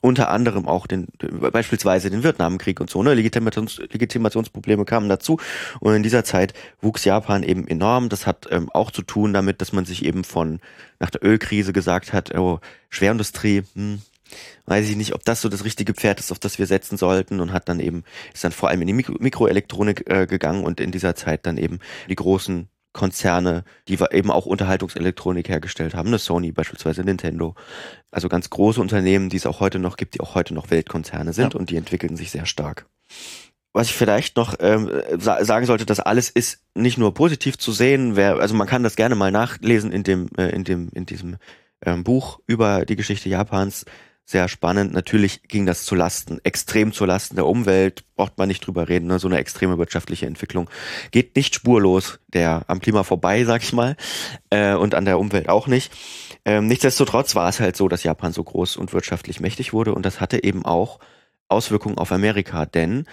[0.01, 1.07] unter anderem auch den,
[1.51, 3.13] beispielsweise den Vietnamkrieg und so, ne?
[3.13, 5.39] Legitimations, Legitimationsprobleme kamen dazu.
[5.79, 8.09] Und in dieser Zeit wuchs Japan eben enorm.
[8.09, 10.61] Das hat ähm, auch zu tun damit, dass man sich eben von,
[10.99, 14.01] nach der Ölkrise gesagt hat, oh, Schwerindustrie, hm,
[14.65, 17.39] weiß ich nicht, ob das so das richtige Pferd ist, auf das wir setzen sollten
[17.39, 18.03] und hat dann eben,
[18.33, 21.57] ist dann vor allem in die Mikro Mikroelektronik äh, gegangen und in dieser Zeit dann
[21.57, 27.55] eben die großen Konzerne, die eben auch Unterhaltungselektronik hergestellt haben, eine Sony beispielsweise, Nintendo.
[28.11, 31.31] Also ganz große Unternehmen, die es auch heute noch gibt, die auch heute noch Weltkonzerne
[31.31, 31.59] sind ja.
[31.59, 32.87] und die entwickeln sich sehr stark.
[33.71, 38.15] Was ich vielleicht noch ähm, sagen sollte, das alles ist nicht nur positiv zu sehen,
[38.15, 41.37] wer, also man kann das gerne mal nachlesen in dem, äh, in dem, in diesem
[41.85, 43.85] ähm, Buch über die Geschichte Japans
[44.29, 44.91] sehr spannend.
[44.91, 49.07] Natürlich ging das zu Lasten, extrem zu Lasten der Umwelt, braucht man nicht drüber reden,
[49.07, 49.19] ne?
[49.19, 50.69] so eine extreme wirtschaftliche Entwicklung
[51.11, 53.95] geht nicht spurlos der am Klima vorbei, sag ich mal,
[54.49, 55.93] äh, und an der Umwelt auch nicht.
[56.43, 60.05] Ähm, nichtsdestotrotz war es halt so, dass Japan so groß und wirtschaftlich mächtig wurde und
[60.05, 60.99] das hatte eben auch
[61.47, 63.05] Auswirkungen auf Amerika, denn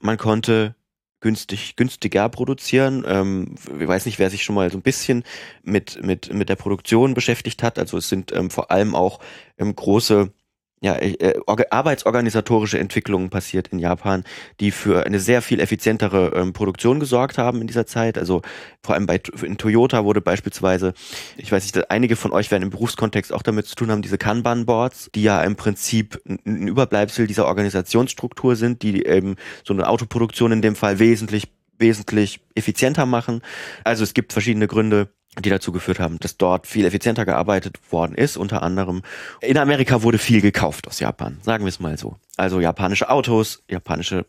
[0.00, 0.74] man konnte
[1.20, 3.04] günstig, günstiger produzieren.
[3.06, 5.22] Ähm, ich weiß nicht, wer sich schon mal so ein bisschen
[5.62, 7.78] mit, mit, mit der Produktion beschäftigt hat.
[7.78, 9.20] Also es sind ähm, vor allem auch
[9.58, 10.32] ähm, große
[10.80, 14.24] ja, äh, äh arbeitsorganisatorische Entwicklungen passiert in Japan,
[14.60, 18.18] die für eine sehr viel effizientere ähm, Produktion gesorgt haben in dieser Zeit.
[18.18, 18.42] Also
[18.82, 20.92] vor allem bei in Toyota wurde beispielsweise,
[21.36, 24.18] ich weiß nicht, einige von euch werden im Berufskontext auch damit zu tun haben, diese
[24.18, 30.52] Kanban-Boards, die ja im Prinzip ein Überbleibsel dieser Organisationsstruktur sind, die eben so eine Autoproduktion
[30.52, 33.42] in dem Fall wesentlich wesentlich effizienter machen.
[33.84, 35.08] Also es gibt verschiedene Gründe,
[35.38, 38.36] die dazu geführt haben, dass dort viel effizienter gearbeitet worden ist.
[38.36, 39.02] Unter anderem
[39.40, 42.16] in Amerika wurde viel gekauft aus Japan, sagen wir es mal so.
[42.36, 44.26] Also japanische Autos, japanische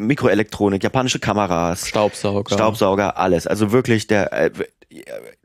[0.00, 3.46] Mikroelektronik, japanische Kameras, Staubsauger, Staubsauger, alles.
[3.46, 4.50] Also wirklich der äh,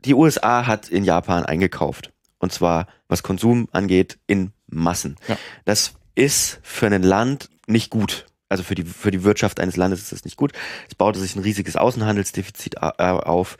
[0.04, 5.16] die USA hat in Japan eingekauft und zwar was Konsum angeht in Massen.
[5.28, 5.38] Ja.
[5.64, 8.26] Das ist für ein Land nicht gut.
[8.48, 10.52] Also für die, für die Wirtschaft eines Landes ist das nicht gut.
[10.88, 13.56] Es baute sich ein riesiges Außenhandelsdefizit äh, auf.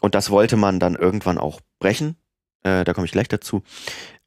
[0.00, 2.16] Und das wollte man dann irgendwann auch brechen.
[2.62, 3.62] Äh, da komme ich gleich dazu,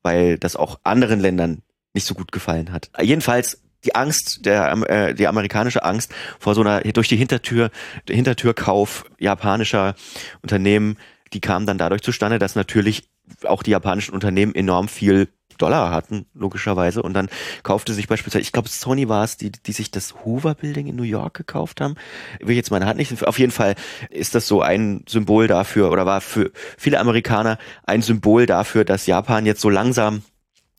[0.02, 1.62] weil das auch anderen Ländern
[1.94, 2.90] nicht so gut gefallen hat.
[3.02, 7.70] Jedenfalls die Angst, der, äh, die amerikanische Angst vor so einer durch die Hintertür,
[8.10, 9.96] Hintertürkauf japanischer
[10.42, 10.98] Unternehmen,
[11.34, 13.10] die kam dann dadurch zustande, dass natürlich
[13.46, 17.02] auch die japanischen Unternehmen enorm viel Dollar hatten, logischerweise.
[17.02, 17.30] Und dann
[17.64, 20.96] kaufte sich beispielsweise, ich glaube, Sony war es, die, die sich das Hoover Building in
[20.96, 21.96] New York gekauft haben.
[22.40, 23.26] Will jetzt meine Hand nicht.
[23.26, 23.76] Auf jeden Fall
[24.10, 29.06] ist das so ein Symbol dafür oder war für viele Amerikaner ein Symbol dafür, dass
[29.06, 30.24] Japan jetzt so langsam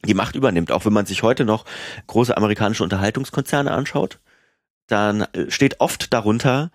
[0.05, 0.73] die Macht übernimmt.
[0.73, 1.65] Auch wenn man sich heute noch
[2.07, 4.21] große amerikanische Unterhaltungskonzerne anschaut,
[4.87, 6.71] dann äh, steht oft darunter,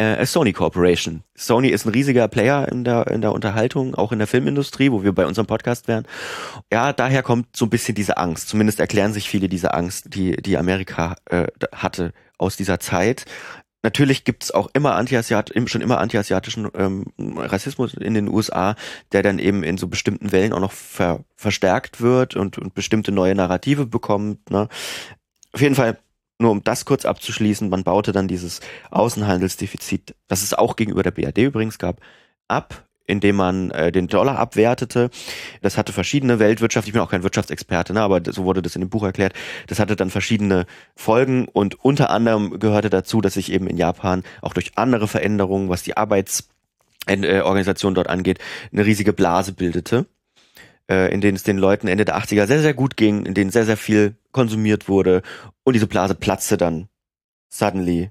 [0.00, 1.22] äh, Sony Corporation.
[1.34, 5.02] Sony ist ein riesiger Player in der, in der Unterhaltung, auch in der Filmindustrie, wo
[5.02, 6.06] wir bei unserem Podcast wären.
[6.72, 8.48] Ja, daher kommt so ein bisschen diese Angst.
[8.48, 13.26] Zumindest erklären sich viele diese Angst, die, die Amerika äh, hatte aus dieser Zeit.
[13.82, 18.76] Natürlich gibt es auch immer Antiasiat, schon immer antiasiatischen ähm, Rassismus in den USA,
[19.12, 23.12] der dann eben in so bestimmten Wellen auch noch ver, verstärkt wird und, und bestimmte
[23.12, 24.50] neue Narrative bekommt.
[24.50, 24.68] Ne?
[25.52, 25.98] Auf jeden Fall
[26.40, 31.10] nur um das kurz abzuschließen, man baute dann dieses Außenhandelsdefizit, das es auch gegenüber der
[31.10, 32.00] BRD übrigens gab,
[32.48, 35.10] ab, indem man äh, den Dollar abwertete.
[35.62, 38.80] Das hatte verschiedene Weltwirtschaft, ich bin auch kein Wirtschaftsexperte, ne, aber so wurde das in
[38.80, 39.34] dem Buch erklärt.
[39.66, 44.22] Das hatte dann verschiedene Folgen und unter anderem gehörte dazu, dass sich eben in Japan
[44.42, 48.38] auch durch andere Veränderungen, was die Arbeitsorganisation dort angeht,
[48.72, 50.06] eine riesige Blase bildete
[50.90, 53.50] äh, in denen es den Leuten Ende der 80er sehr, sehr gut ging, in denen
[53.50, 55.22] sehr, sehr viel konsumiert wurde
[55.64, 56.88] und diese Blase platzte dann
[57.48, 58.10] suddenly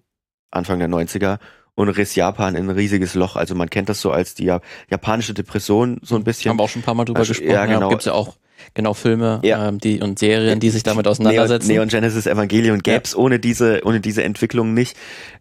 [0.52, 1.38] Anfang der 90er
[1.76, 3.36] und riss Japan in ein riesiges Loch.
[3.36, 4.46] Also man kennt das so als die
[4.90, 6.50] japanische Depression so ein bisschen.
[6.50, 7.52] Haben wir auch schon ein paar Mal drüber Also, gesprochen.
[7.54, 7.90] ja, genau.
[7.90, 8.36] Gibt es ja auch
[8.74, 9.70] genau Filme Ja.
[9.70, 11.68] ähm, die, und Serien, die sich damit auseinandersetzen.
[11.68, 14.98] Neon, Neon Genesis Evangelion gäb's ohne diese, ohne diese Entwicklung nicht.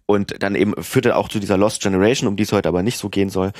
[0.07, 2.99] Und dann eben führte auch zu dieser Lost Generation, um die es heute aber nicht
[2.99, 3.51] so gehen soll.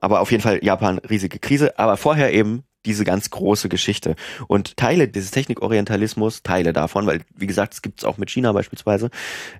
[0.00, 1.76] Aber auf jeden Fall Japan riesige Krise.
[1.78, 4.16] Aber vorher eben diese ganz große Geschichte.
[4.48, 9.10] Und Teile dieses Technikorientalismus, Teile davon, weil wie gesagt, es gibt's auch mit China beispielsweise,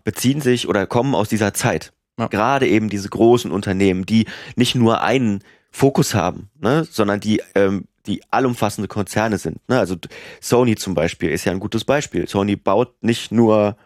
[0.02, 1.92] beziehen sich oder kommen aus dieser Zeit.
[2.18, 2.26] Ja.
[2.26, 7.84] Gerade eben diese großen Unternehmen, die nicht nur einen Fokus haben, ne, sondern die ähm,
[8.06, 9.58] die allumfassende Konzerne sind.
[9.68, 9.78] Ne?
[9.78, 9.94] Also
[10.40, 12.26] Sony zum Beispiel ist ja ein gutes Beispiel.
[12.26, 13.76] Sony baut nicht nur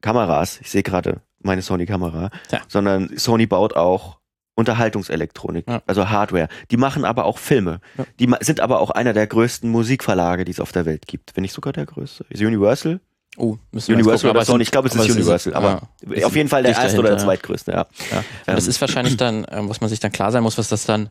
[0.00, 2.60] Kameras, ich sehe gerade meine Sony-Kamera, Ja.
[2.68, 4.18] sondern Sony baut auch
[4.56, 5.82] Unterhaltungselektronik, Ja.
[5.86, 6.48] also Hardware.
[6.70, 7.80] Die machen aber auch Filme.
[7.96, 8.04] Ja.
[8.18, 11.36] Die sind aber auch einer der größten Musikverlage, die es auf der Welt gibt.
[11.36, 12.24] Wenn nicht sogar der größte.
[12.30, 13.00] Ist Universal?
[13.38, 14.62] Oh, müssen wir Universal gucken, oder Sony?
[14.62, 15.54] Ich glaube, es ist Universal.
[15.54, 15.82] aber
[16.14, 17.76] ja, auf jeden Fall der erste oder der dahinter, zweitgrößte, ja.
[18.10, 18.18] Ja.
[18.18, 20.68] Und das Ähm, ist wahrscheinlich dann, ähm, was man sich dann klar sein muss, was
[20.68, 21.10] das dann,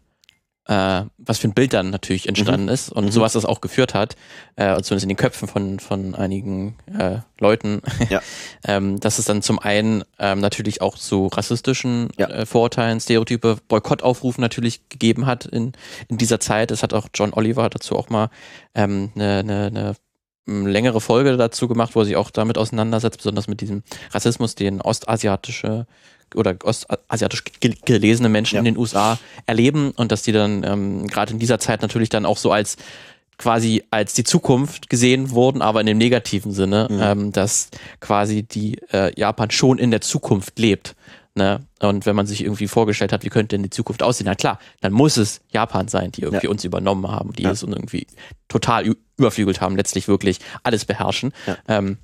[0.67, 3.11] äh, was für ein Bild dann natürlich entstanden ist und Mhm.
[3.11, 4.15] sowas das auch geführt hat,
[4.55, 8.21] äh, zumindest in den Köpfen von, von einigen äh, Leuten, Ja.
[8.65, 12.29] ähm, dass es dann zum einen ähm, natürlich auch zu rassistischen Ja.
[12.29, 15.73] äh, Vorurteilen, Stereotype, Boykottaufrufen natürlich gegeben hat in,
[16.07, 16.71] in dieser Zeit.
[16.71, 18.29] Es hat auch John Oliver dazu auch mal
[18.73, 19.95] ähm, eine, eine, eine
[20.47, 24.55] m, längere Folge dazu gemacht, wo er sich auch damit auseinandersetzt, besonders mit diesem Rassismus,
[24.55, 25.85] den ostasiatische
[26.33, 28.59] oder ostasiatisch gel- gelesene Menschen Ja.
[28.59, 32.25] in den USA erleben und dass die dann ähm, gerade in dieser Zeit natürlich dann
[32.25, 32.77] auch so als
[33.37, 36.99] quasi als die Zukunft gesehen wurden, aber in dem negativen Sinne, Mhm.
[37.01, 40.95] ähm, dass quasi die äh, Japan schon in der Zukunft lebt.
[41.37, 41.65] Ne?
[41.81, 44.57] Und wenn man sich irgendwie vorgestellt hat, wie könnte denn die Zukunft aussehen, na klar,
[44.79, 46.49] dann muss es Japan sein, die irgendwie Ja.
[46.51, 47.51] uns übernommen haben, die Ja.
[47.51, 48.07] es irgendwie
[48.47, 51.33] total überflügelt haben, letztlich wirklich alles beherrschen.
[51.45, 51.57] Ja.
[51.67, 51.97] Ähm,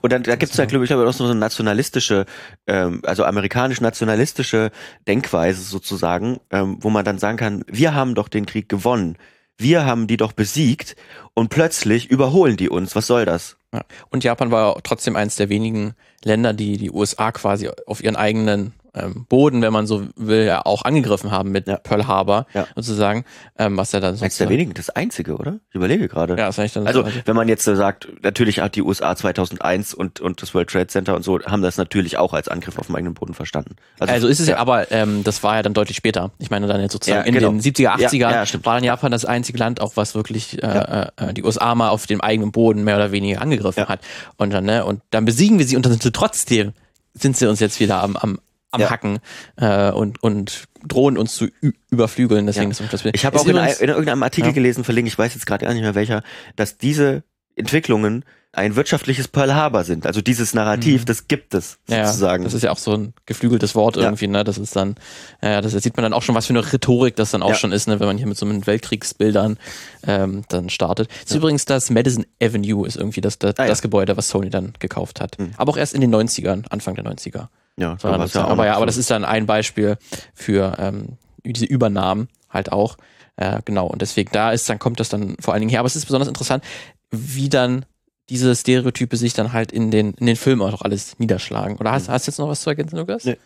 [0.00, 2.26] Und dann da gibt's ja, glaube ich, glaube ich, auch so eine nationalistische,
[2.66, 4.70] ähm, also amerikanisch-nationalistische
[5.06, 9.16] Denkweise sozusagen, ähm, wo man dann sagen kann, wir haben doch den Krieg gewonnen.
[9.58, 10.96] Wir haben die doch besiegt
[11.34, 12.96] und plötzlich überholen die uns.
[12.96, 13.58] Was soll das?
[13.74, 13.82] Ja.
[14.08, 18.72] Und Japan war trotzdem eines der wenigen Länder, die die USA quasi auf ihren eigenen
[18.94, 21.76] ähm, Boden, wenn man so will, ja auch angegriffen haben mit Ja.
[21.76, 22.66] Pearl Harbor Ja.
[22.74, 23.24] sozusagen,
[23.58, 25.60] ähm, was ja dann Eins der wenigen, das einzige, oder?
[25.68, 26.36] Ich überlege gerade.
[26.36, 29.94] Ja, das eigentlich dann Also, wenn man jetzt so sagt, natürlich hat die USA 2001
[29.94, 32.86] und, und das World Trade Center und so, haben das natürlich auch als Angriff auf
[32.86, 33.76] dem eigenen Boden verstanden.
[33.98, 36.30] Also ist es ja, aber ähm, das war ja dann deutlich später.
[36.38, 37.50] Ich meine dann jetzt sozusagen Ja, in genau.
[37.50, 38.66] den 70er, 80er Ja, ja, stimmt.
[38.66, 42.06] war dann Japan das einzige Land, auch was wirklich äh, äh, die USA mal auf
[42.06, 44.00] dem eigenen Boden mehr oder weniger angegriffen hat.
[44.36, 46.72] Und dann, ne, und dann besiegen wir sie und dann sind sie trotzdem,
[47.14, 48.38] sind sie uns jetzt wieder am, am,
[48.70, 48.90] am Ja.
[48.90, 49.18] Hacken
[49.56, 51.48] äh, und, und drohen uns zu
[51.90, 52.46] überflügeln.
[52.46, 52.78] Deswegen Ja.
[52.84, 54.54] ist das Ich habe auch in, in irgendeinem Artikel Ja.
[54.54, 56.22] gelesen, verlinke ich weiß jetzt gerade gar nicht mehr welcher,
[56.56, 57.22] dass diese
[57.56, 60.06] Entwicklungen ein wirtschaftliches Pearl Harbor sind.
[60.06, 61.94] Also dieses Narrativ, das gibt es Mhm.
[61.94, 62.42] Ja, sozusagen.
[62.42, 64.42] das ist ja auch so ein geflügeltes Wort irgendwie, ne?
[64.42, 64.96] Das ist dann,
[65.40, 67.54] ja, das sieht man dann auch schon, was für eine Rhetorik das dann auch Ja.
[67.54, 68.00] schon ist, ne?
[68.00, 69.56] Wenn man hier mit so einem Weltkriegsbildern
[70.04, 71.08] ähm, dann startet.
[71.24, 74.72] Ist übrigens das Madison Avenue ist irgendwie das, das, Ah, das Gebäude, was Sony dann
[74.80, 75.38] gekauft hat.
[75.38, 75.52] Mhm.
[75.56, 77.50] Aber auch erst in den 90ern, Anfang der 90er.
[77.76, 79.96] Ja, So, war's ja aber ja, aber das ist dann ein Beispiel
[80.34, 82.96] für ähm, diese Übernahmen halt auch.
[83.36, 85.80] Äh, genau, und deswegen da ist, dann kommt das dann vor allen Dingen her.
[85.80, 86.62] Aber es ist besonders interessant,
[87.10, 87.86] wie dann
[88.30, 91.76] diese Stereotype sich dann halt in den, in den Filmen auch noch alles niederschlagen.
[91.78, 92.12] Oder hast, mhm.
[92.12, 93.24] hast du jetzt noch was zu ergänzen, Lukas?
[93.24, 93.36] Nee.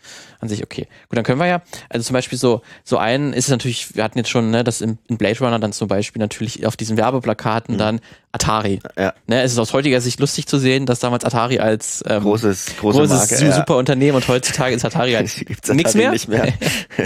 [0.41, 0.87] An sich, okay.
[1.09, 4.05] Gut, dann können wir ja, also zum Beispiel so, so einen ist es natürlich, wir
[4.05, 6.99] hatten jetzt schon, ne, dass in, in Blade Runner dann zum Beispiel natürlich auf diesen
[6.99, 7.79] Werbeplakaten mhm.
[7.79, 8.01] dann
[8.33, 8.81] Atari.
[8.99, 9.15] Ja.
[9.27, 12.77] Ne, es ist aus heutiger Sicht lustig zu sehen, dass damals Atari als ähm, großes,
[12.79, 13.79] große großes Marke, super ja.
[13.79, 15.31] Unternehmen und heutzutage ist Atari halt
[15.69, 16.11] nichts mehr.
[16.11, 16.53] Nicht mehr.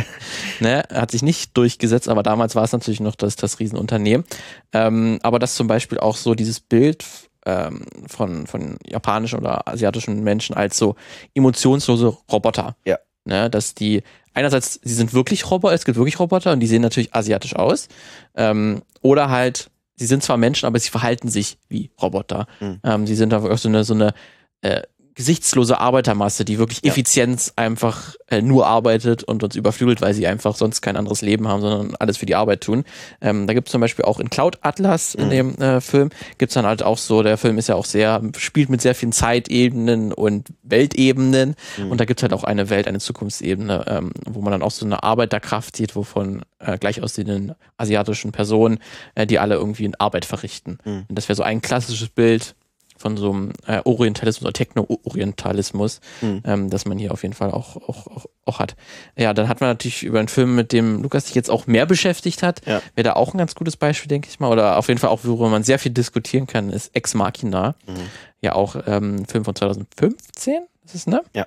[0.60, 4.24] ne, hat sich nicht durchgesetzt, aber damals war es natürlich noch das, das Riesenunternehmen.
[4.72, 7.04] Ähm, aber das zum Beispiel auch so dieses Bild
[7.48, 10.96] ähm, von, von japanischen oder asiatischen Menschen als so
[11.34, 12.76] emotionslose Roboter.
[12.84, 12.98] Ja.
[13.24, 16.82] Ne, dass die einerseits, sie sind wirklich Roboter, es gibt wirklich Roboter und die sehen
[16.82, 17.88] natürlich asiatisch aus.
[18.34, 22.46] Ähm, oder halt, sie sind zwar Menschen, aber sie verhalten sich wie Roboter.
[22.60, 22.80] Mhm.
[22.84, 24.14] Ähm, sie sind einfach so eine, so eine
[24.62, 24.82] äh,
[25.18, 26.92] gesichtslose Arbeitermasse, die wirklich ja.
[26.92, 31.48] Effizienz einfach äh, nur arbeitet und uns überflügelt, weil sie einfach sonst kein anderes Leben
[31.48, 32.84] haben, sondern alles für die Arbeit tun.
[33.20, 35.30] Ähm, da gibt es zum Beispiel auch in Cloud Atlas in mhm.
[35.30, 38.22] dem äh, Film, gibt es dann halt auch so, der Film ist ja auch sehr,
[38.36, 41.90] spielt mit sehr vielen Zeitebenen und Weltebenen mhm.
[41.90, 44.70] und da gibt es halt auch eine Welt, eine Zukunftsebene, ähm, wo man dann auch
[44.70, 48.78] so eine Arbeiterkraft sieht, wovon äh, gleich aussehenden asiatischen Personen,
[49.16, 50.78] äh, die alle irgendwie in Arbeit verrichten.
[50.84, 51.06] Mhm.
[51.08, 52.54] Und das wäre so ein klassisches Bild
[52.98, 56.42] von so einem äh, Orientalismus oder Techno-Orientalismus, mhm.
[56.44, 58.76] ähm, dass man hier auf jeden Fall auch, auch, auch, auch hat.
[59.16, 61.86] Ja, dann hat man natürlich über einen Film, mit dem Lukas sich jetzt auch mehr
[61.86, 62.82] beschäftigt hat, ja.
[62.94, 64.50] wäre da auch ein ganz gutes Beispiel, denke ich mal.
[64.50, 67.74] Oder auf jeden Fall auch, worüber man sehr viel diskutieren kann, ist Ex Machina.
[67.86, 67.94] Mhm.
[68.40, 71.22] Ja, auch ähm, Film von 2015, ist es, ne?
[71.34, 71.46] Ja.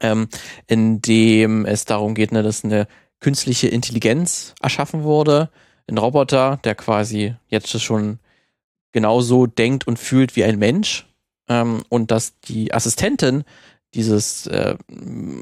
[0.00, 0.28] Ähm,
[0.66, 2.86] in dem es darum geht, ne, dass eine
[3.20, 5.50] künstliche Intelligenz erschaffen wurde,
[5.88, 8.18] ein Roboter, der quasi jetzt schon
[8.92, 11.06] genauso denkt und fühlt wie ein Mensch
[11.48, 13.44] ähm, und dass die Assistentin
[13.94, 14.76] dieses äh,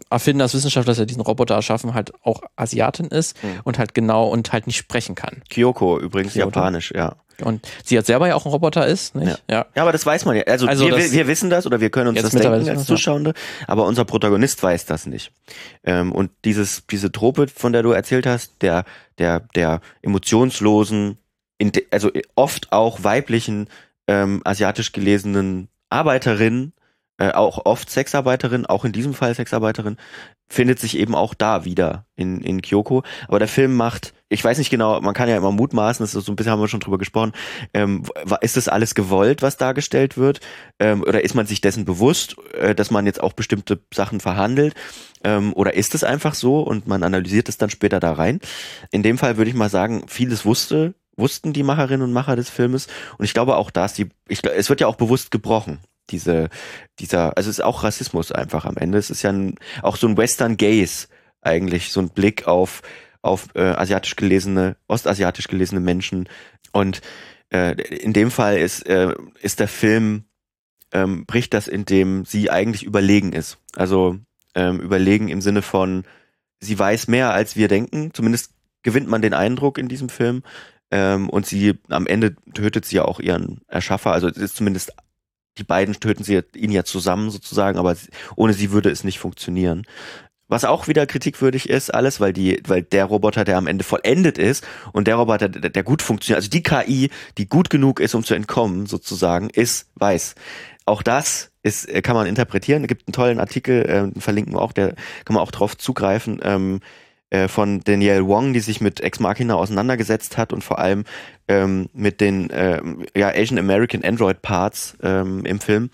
[0.08, 3.60] Erfinders, Wissenschaftlers, der diesen Roboter erschaffen, halt auch Asiatin ist mhm.
[3.64, 5.42] und halt genau und halt nicht sprechen kann.
[5.50, 6.60] Kyoko übrigens Kyoto.
[6.60, 7.16] japanisch, ja.
[7.42, 9.42] Und sie hat selber ja auch ein Roboter ist, nicht?
[9.48, 9.56] Ja.
[9.56, 9.66] ja.
[9.74, 10.44] ja aber das weiß man ja.
[10.44, 13.34] Also, also wir, wir, wissen das oder wir können uns das denken als Zuschauende,
[13.66, 15.32] aber unser Protagonist weiß das nicht.
[15.84, 18.84] Ähm, und dieses, diese Trope, von der du erzählt hast, der,
[19.18, 21.18] der, der emotionslosen,
[21.60, 23.68] de, also oft auch weiblichen,
[24.08, 26.72] ähm, asiatisch gelesenen Arbeiterinnen,
[27.18, 29.96] äh, auch oft Sexarbeiterin, auch in diesem Fall Sexarbeiterin,
[30.48, 33.02] findet sich eben auch da wieder in, in Kyoko.
[33.26, 36.26] Aber der Film macht, ich weiß nicht genau, man kann ja immer mutmaßen, das ist
[36.26, 37.32] so ein bisschen haben wir schon drüber gesprochen,
[37.74, 38.04] ähm,
[38.42, 40.40] ist das alles gewollt, was dargestellt wird?
[40.78, 44.74] Ähm, oder ist man sich dessen bewusst, äh, dass man jetzt auch bestimmte Sachen verhandelt?
[45.24, 48.40] Ähm, oder ist es einfach so und man analysiert es dann später da rein?
[48.90, 52.50] In dem Fall würde ich mal sagen, vieles wusste wussten die Macherinnen und Macher des
[52.50, 52.86] Filmes.
[53.18, 55.80] Und ich glaube auch, dass die, ich, es wird ja auch bewusst gebrochen.
[56.10, 56.48] Diese,
[57.00, 58.98] dieser, also es ist auch Rassismus einfach am Ende.
[58.98, 61.08] Es ist ja ein, auch so ein Western Gaze
[61.40, 62.82] eigentlich, so ein Blick auf,
[63.22, 66.28] auf äh, asiatisch gelesene, ostasiatisch gelesene Menschen.
[66.72, 67.00] Und
[67.52, 70.24] äh, in dem Fall ist, äh, ist der Film,
[70.92, 73.58] ähm, bricht das, indem sie eigentlich überlegen ist.
[73.74, 74.18] Also
[74.54, 76.04] ähm, überlegen im Sinne von,
[76.60, 78.52] sie weiß mehr als wir denken, zumindest
[78.82, 80.42] gewinnt man den Eindruck in diesem Film.
[80.90, 84.12] Ähm, und sie am Ende tötet sie ja auch ihren Erschaffer.
[84.12, 84.92] Also es ist zumindest
[85.58, 87.96] die beiden töten sie ihn ja zusammen sozusagen, aber
[88.34, 89.86] ohne sie würde es nicht funktionieren.
[90.48, 94.38] Was auch wieder kritikwürdig ist, alles, weil die, weil der Roboter, der am Ende vollendet
[94.38, 98.14] ist und der Roboter, der, der gut funktioniert, also die KI, die gut genug ist,
[98.14, 100.36] um zu entkommen, sozusagen, ist weiß.
[100.84, 102.84] Auch das ist, kann man interpretieren.
[102.84, 104.94] Es gibt einen tollen Artikel, äh, verlinken wir auch, der
[105.24, 106.38] kann man auch drauf zugreifen.
[106.44, 106.80] Ähm,
[107.30, 111.04] äh, von Danielle Wong, die sich mit Ex Machina auseinandergesetzt hat und vor allem
[111.48, 112.80] ähm, mit den äh,
[113.16, 115.90] ja, Asian American Android Parts ähm, im Film.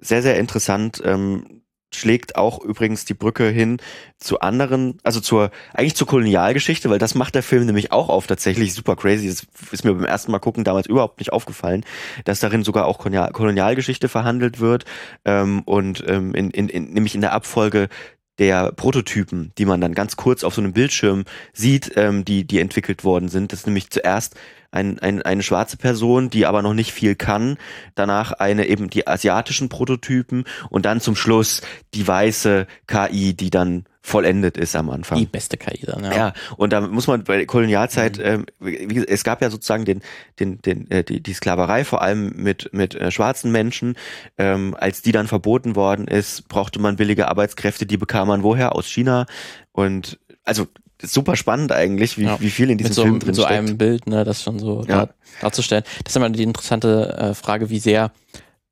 [0.00, 1.02] Sehr, sehr interessant.
[1.04, 1.62] Ähm,
[1.94, 3.78] schlägt auch übrigens die Brücke hin
[4.18, 8.26] zu anderen, also zur, eigentlich zur Kolonialgeschichte, weil das macht der Film nämlich auch auf,
[8.26, 9.28] tatsächlich super crazy.
[9.28, 11.84] Das ist mir beim ersten Mal gucken damals überhaupt nicht aufgefallen,
[12.24, 14.84] dass darin sogar auch Kolonialgeschichte verhandelt wird
[15.24, 17.88] ähm, und ähm, in, in, in, nämlich in der Abfolge
[18.38, 22.58] der Prototypen, die man dann ganz kurz auf so einem Bildschirm sieht, ähm, die, die
[22.58, 23.52] entwickelt worden sind.
[23.52, 24.34] Das ist nämlich zuerst
[24.70, 27.56] ein, ein, eine schwarze Person, die aber noch nicht viel kann.
[27.94, 31.62] Danach eine eben die asiatischen Prototypen und dann zum Schluss
[31.94, 35.18] die weiße KI, die dann vollendet ist am Anfang.
[35.18, 36.14] Die beste KI dann, ja.
[36.14, 38.44] Ja, und da muss man bei der Kolonialzeit, mhm.
[38.60, 40.02] ähm, es gab ja sozusagen den,
[40.38, 43.96] den, den, äh, die, die Sklaverei, vor allem mit, mit äh, schwarzen Menschen.
[44.36, 48.74] Ähm, als die dann verboten worden ist, brauchte man billige Arbeitskräfte, die bekam man woher?
[48.74, 49.24] Aus China.
[49.72, 50.66] Und also
[51.00, 52.38] super spannend eigentlich, wie, ja.
[52.40, 54.58] wie viel in diesem mit so, Film drin mit so einem Bild, ne, das schon
[54.58, 55.06] so ja.
[55.06, 55.84] dar darzustellen.
[56.04, 58.12] Das ist immer die interessante äh, Frage, wie sehr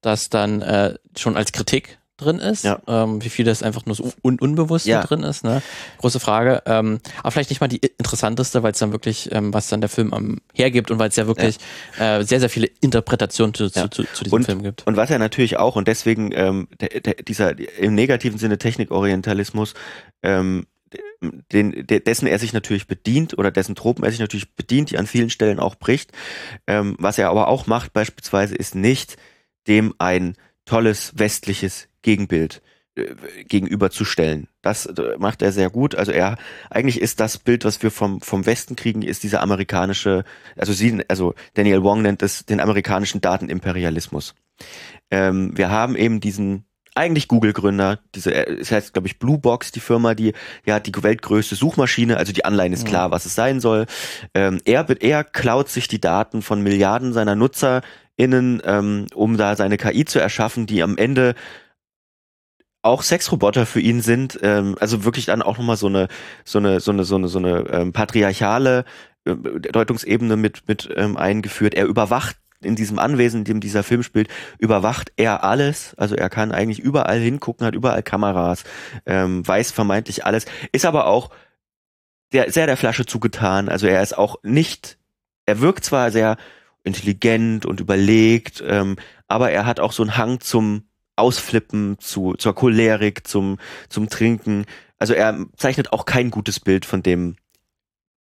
[0.02, 2.80] das dann äh, schon als Kritik drin ist, Ja.
[2.86, 5.02] ähm, wie viel das einfach nur so un unbewusst Ja.
[5.02, 5.62] drin ist, ne?
[5.98, 6.62] Große Frage.
[6.66, 9.90] Ähm, aber vielleicht nicht mal die interessanteste, weil es dann wirklich, ähm, was dann der
[9.90, 11.58] Film am hergibt und weil es ja wirklich
[11.98, 13.70] äh, sehr, sehr viele Interpretationen zu, Ja.
[13.70, 14.86] zu, zu, zu diesem Und- Film gibt.
[14.86, 19.74] Und was er natürlich auch, und deswegen ähm, der, der, dieser im negativen Sinne Technikorientalismus,
[20.22, 20.66] ähm,
[21.52, 24.98] den, de- dessen er sich natürlich bedient oder dessen Tropen er sich natürlich bedient, die
[24.98, 26.10] an vielen Stellen auch bricht.
[26.66, 29.16] Ähm, was er aber auch macht beispielsweise ist nicht
[29.68, 32.62] dem ein tolles westliches Gegenbild
[32.94, 34.48] äh, gegenüberzustellen.
[34.60, 35.94] Das äh, macht er sehr gut.
[35.94, 36.36] Also er
[36.70, 40.24] eigentlich ist das Bild, was wir vom vom Westen kriegen, ist dieser amerikanische,
[40.56, 44.34] also sie, also Daniel Wong nennt es den amerikanischen Datenimperialismus.
[45.10, 49.72] Ähm, wir haben eben diesen eigentlich Google-Gründer, diese, äh, es heißt, glaube ich, Blue Box,
[49.72, 50.34] die Firma, die,
[50.68, 53.86] hat die weltgrößte Suchmaschine, also die Anleihen ist klar, was es sein soll.
[54.34, 57.34] Ähm, er, er klaut sich die Daten von Milliarden seiner
[58.18, 61.34] NutzerInnen, ähm, um da seine KI zu erschaffen, die am Ende
[62.82, 66.08] auch Sexroboter für ihn sind, ähm, also wirklich dann auch nochmal so eine,
[66.44, 68.84] so eine, so eine, so eine, so eine ähm, patriarchale
[69.24, 71.74] äh, Deutungsebene mit, mit ähm, eingeführt.
[71.74, 75.94] Er überwacht in diesem Anwesen, in dem dieser Film spielt, überwacht er alles.
[75.96, 78.64] Also er kann eigentlich überall hingucken, hat überall Kameras,
[79.06, 81.30] ähm, weiß vermeintlich alles, ist aber auch
[82.32, 83.68] der, sehr der Flasche zugetan.
[83.68, 84.98] Also er ist auch nicht,
[85.46, 86.36] er wirkt zwar sehr
[86.84, 88.96] intelligent und überlegt, ähm,
[89.28, 90.84] aber er hat auch so einen Hang zum
[91.16, 94.64] Ausflippen, zu, zur Cholerik, zum, zum Trinken.
[94.98, 97.36] Also er zeichnet auch kein gutes Bild von dem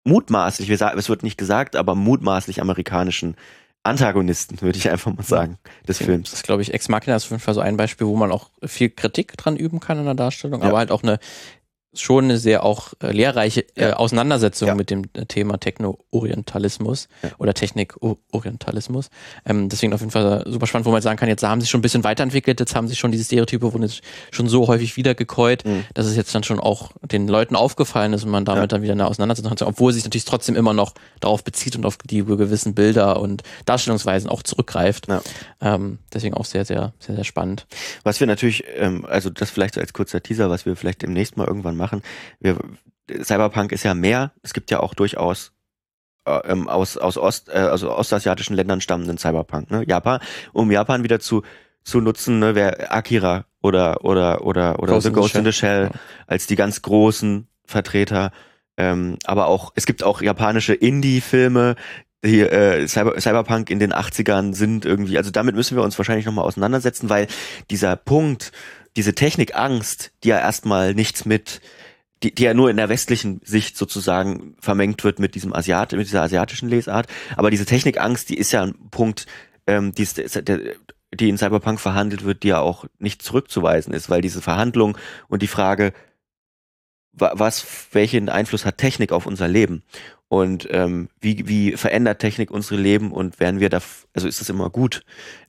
[0.05, 3.37] mutmaßlich, wir sagen, es wird nicht gesagt, aber mutmaßlich amerikanischen
[3.83, 5.57] Antagonisten, würde ich einfach mal sagen,
[5.89, 6.33] des Das Films.
[6.33, 8.51] ist, glaube ich, Ex Machina ist auf jeden Fall so ein Beispiel, wo man auch
[8.65, 10.69] viel Kritik dran üben kann in der Darstellung, Ja.
[10.69, 11.19] aber halt auch eine
[11.93, 13.93] schon eine sehr auch äh, lehrreiche äh.
[13.93, 14.75] Auseinandersetzung Ja.
[14.75, 17.31] mit dem äh, Thema Techno-Orientalismus Ja.
[17.39, 19.11] oder Technik-Orientalismus.
[19.45, 21.71] Ähm, deswegen auf jeden Fall super spannend, wo man sagen kann, jetzt haben sie sich
[21.71, 24.97] schon ein bisschen weiterentwickelt, jetzt haben sie schon diese Stereotype, wurden jetzt schon so häufig
[24.97, 25.85] wiedergekäut, Mhm.
[25.95, 28.67] dass es jetzt dann schon auch den Leuten aufgefallen ist und man damit Ja.
[28.69, 31.97] dann wieder eine Auseinandersetzung hat, obwohl sich natürlich trotzdem immer noch darauf bezieht und auf
[31.99, 35.07] die gewissen Bilder und Darstellungsweisen auch zurückgreift.
[35.61, 37.67] Ähm, deswegen auch sehr, sehr, sehr, sehr spannend.
[38.05, 41.37] Was wir natürlich, ähm, also das vielleicht so als kurzer Teaser, was wir vielleicht demnächst
[41.37, 42.03] mal irgendwann machen.
[42.39, 42.57] Wir,
[43.23, 44.33] Cyberpunk ist ja mehr.
[44.43, 45.53] Es gibt ja auch durchaus
[46.27, 49.71] äh, ähm, aus aus Ost, äh, also ostasiatischen Ländern stammenden Cyberpunk.
[49.71, 49.85] Ne?
[49.87, 50.21] Japan,
[50.53, 51.43] um Japan wieder zu
[51.83, 55.45] zu nutzen, ne, wäre Akira oder oder oder oder Ghost The in the Ghost in
[55.45, 55.87] the Shell.
[55.89, 58.33] Shell als die ganz großen Vertreter.
[58.77, 61.75] Ähm, aber auch es gibt auch japanische Indie-Filme,
[62.25, 66.27] die äh, Cyber, Cyberpunk in den 80ern sind irgendwie, also damit müssen wir uns wahrscheinlich
[66.27, 67.27] nochmal auseinandersetzen, weil
[67.71, 68.53] dieser Punkt,
[68.97, 71.61] diese Technikangst, die ja erstmal nichts mit,
[72.23, 76.07] die, die ja nur in der westlichen Sicht sozusagen vermengt wird mit diesem Asiat, mit
[76.07, 79.27] dieser asiatischen Lesart, aber diese Technikangst, die ist ja ein Punkt,
[79.67, 80.61] ähm, die, ist, der,
[81.15, 84.99] die in Cyberpunk verhandelt wird, die ja auch nicht zurückzuweisen ist, weil diese Verhandlung
[85.29, 85.93] und die Frage,
[87.13, 89.83] was, welchen Einfluss hat Technik auf unser Leben?
[90.29, 93.81] Und ähm, wie, wie verändert Technik unsere Leben und werden wir da,
[94.15, 95.03] also ist das immer gut?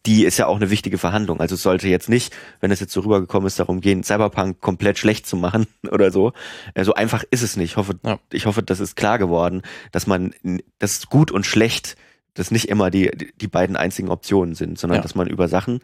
[0.08, 1.40] Die ist ja auch eine wichtige Verhandlung.
[1.40, 4.98] Also es sollte jetzt nicht, wenn es jetzt so rübergekommen ist, darum gehen, Cyberpunk komplett
[4.98, 6.34] schlecht zu machen oder so.
[6.74, 7.72] Äh, So einfach ist es nicht.
[7.72, 8.18] Ich hoffe, Ja.
[8.32, 10.34] ich hoffe, das ist klar geworden, dass man,
[10.80, 11.96] dass gut und schlecht,
[12.34, 15.04] das nicht immer die, die- die beiden einzigen Optionen sind, sondern Ja.
[15.04, 15.82] dass man über Sachen,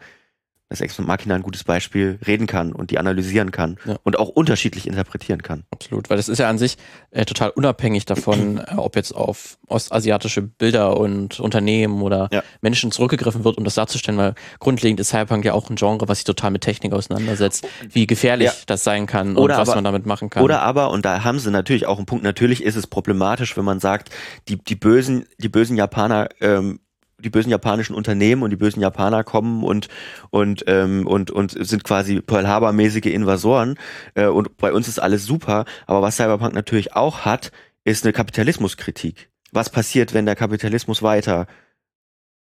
[0.70, 3.96] das Ex Machina ein gutes Beispiel, reden kann und die analysieren kann Ja.
[4.02, 5.64] und auch unterschiedlich interpretieren kann.
[5.70, 6.76] Absolut, weil das ist ja an sich
[7.10, 12.42] äh, total unabhängig davon, äh, ob jetzt auf ostasiatische Bilder und Unternehmen oder Ja.
[12.60, 16.18] Menschen zurückgegriffen wird, um das darzustellen, weil grundlegend ist Cyberpunk ja auch ein Genre, was
[16.18, 18.52] sich total mit Technik auseinandersetzt, wie gefährlich Ja.
[18.66, 20.42] das sein kann Oder und was aber- man damit machen kann.
[20.42, 23.64] Oder aber, und da haben sie natürlich auch einen Punkt, natürlich ist es problematisch, wenn
[23.64, 24.10] man sagt,
[24.48, 26.80] die, die bösen, die bösen Japaner, ähm,
[27.18, 29.88] die bösen japanischen Unternehmen und die bösen Japaner kommen und
[30.30, 33.78] und ähm, und und sind quasi Pearl Harbor mäßige Invasoren
[34.14, 37.50] äh, und bei uns ist alles super, aber was Cyberpunk natürlich auch hat,
[37.84, 39.30] ist eine Kapitalismuskritik.
[39.52, 41.46] Was passiert, wenn der Kapitalismus weiter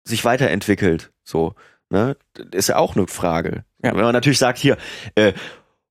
[0.04, 1.54] sich weiterentwickelt, so,
[1.90, 2.16] ne?
[2.34, 3.64] Das ist ja auch eine Frage.
[3.82, 3.94] Ja.
[3.94, 4.76] Wenn man natürlich sagt hier
[5.14, 5.32] äh,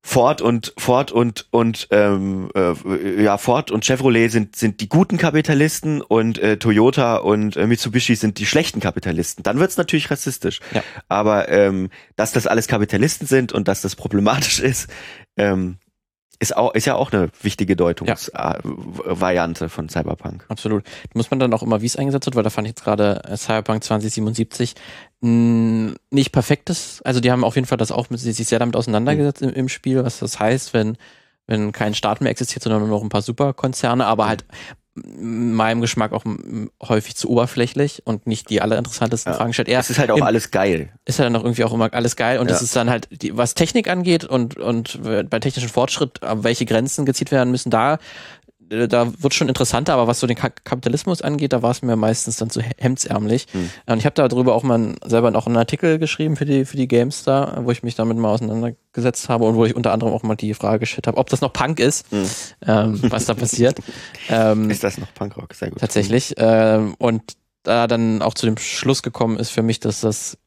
[0.04, 5.18] Ford und Ford und und ähm, äh, ja Ford und Chevrolet sind sind die guten
[5.18, 9.44] Kapitalisten und äh, Toyota und äh, Mitsubishi sind die schlechten Kapitalisten.
[9.44, 10.60] Dann wird's natürlich rassistisch.
[10.74, 10.84] Ja.
[11.08, 14.90] Aber ähm, dass das alles Kapitalisten sind und dass das problematisch ist,
[15.38, 15.78] ähm,
[16.40, 20.46] ist auch ist ja auch eine wichtige Deutungsvariante von Cyberpunk.
[20.50, 20.84] Absolut.
[20.84, 22.84] Da muss man dann auch immer, wie es eingesetzt wird, weil da fand ich jetzt
[22.84, 24.74] gerade äh, Cyberpunk 2077
[25.22, 27.02] mh, nicht perfektes.
[27.04, 29.70] Also die haben auf jeden Fall das auch mit, sich sehr damit auseinandergesetzt im, im
[29.70, 30.98] Spiel, was das heißt, wenn,
[31.48, 34.46] wenn kein Staat mehr existiert, sondern nur noch ein paar Superkonzerne, aber halt
[34.94, 36.26] meinem Geschmack auch
[36.84, 39.38] häufig zu oberflächlich und nicht die allerinteressantesten ja.
[39.38, 39.70] Fragen stellt.
[39.70, 40.90] Er es ist halt auch im, alles geil.
[41.06, 42.54] Ist halt dann auch irgendwie auch immer alles geil und ja.
[42.54, 47.06] das ist dann halt, die, was Technik angeht und, und bei technischem Fortschritt, welche Grenzen
[47.06, 48.00] gezielt werden müssen, da
[48.72, 51.96] äh, da wird schon interessanter, aber was so den Kapitalismus angeht, da war es mir
[51.96, 53.48] meistens dann zu hemdsärmlich.
[53.52, 53.70] Hm.
[53.86, 56.88] Und ich habe darüber auch mal selber noch einen Artikel geschrieben für die, für die
[56.88, 60.36] GameStar, wo ich mich damit mal auseinandergesetzt habe und wo ich unter anderem auch mal
[60.36, 62.30] die Frage gestellt habe, ob das noch Punk ist, hm.
[62.66, 63.80] ähm, was da passiert.
[64.30, 65.54] ähm, ist das noch Punkrock?
[65.54, 65.80] Sehr gut.
[65.80, 66.34] Tatsächlich.
[66.38, 67.22] Ähm, und
[67.64, 70.38] da dann auch zu dem Schluss gekommen ist für mich, dass das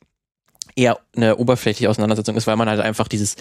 [0.77, 3.37] eher eine oberflächliche Auseinandersetzung ist, weil man halt einfach dieses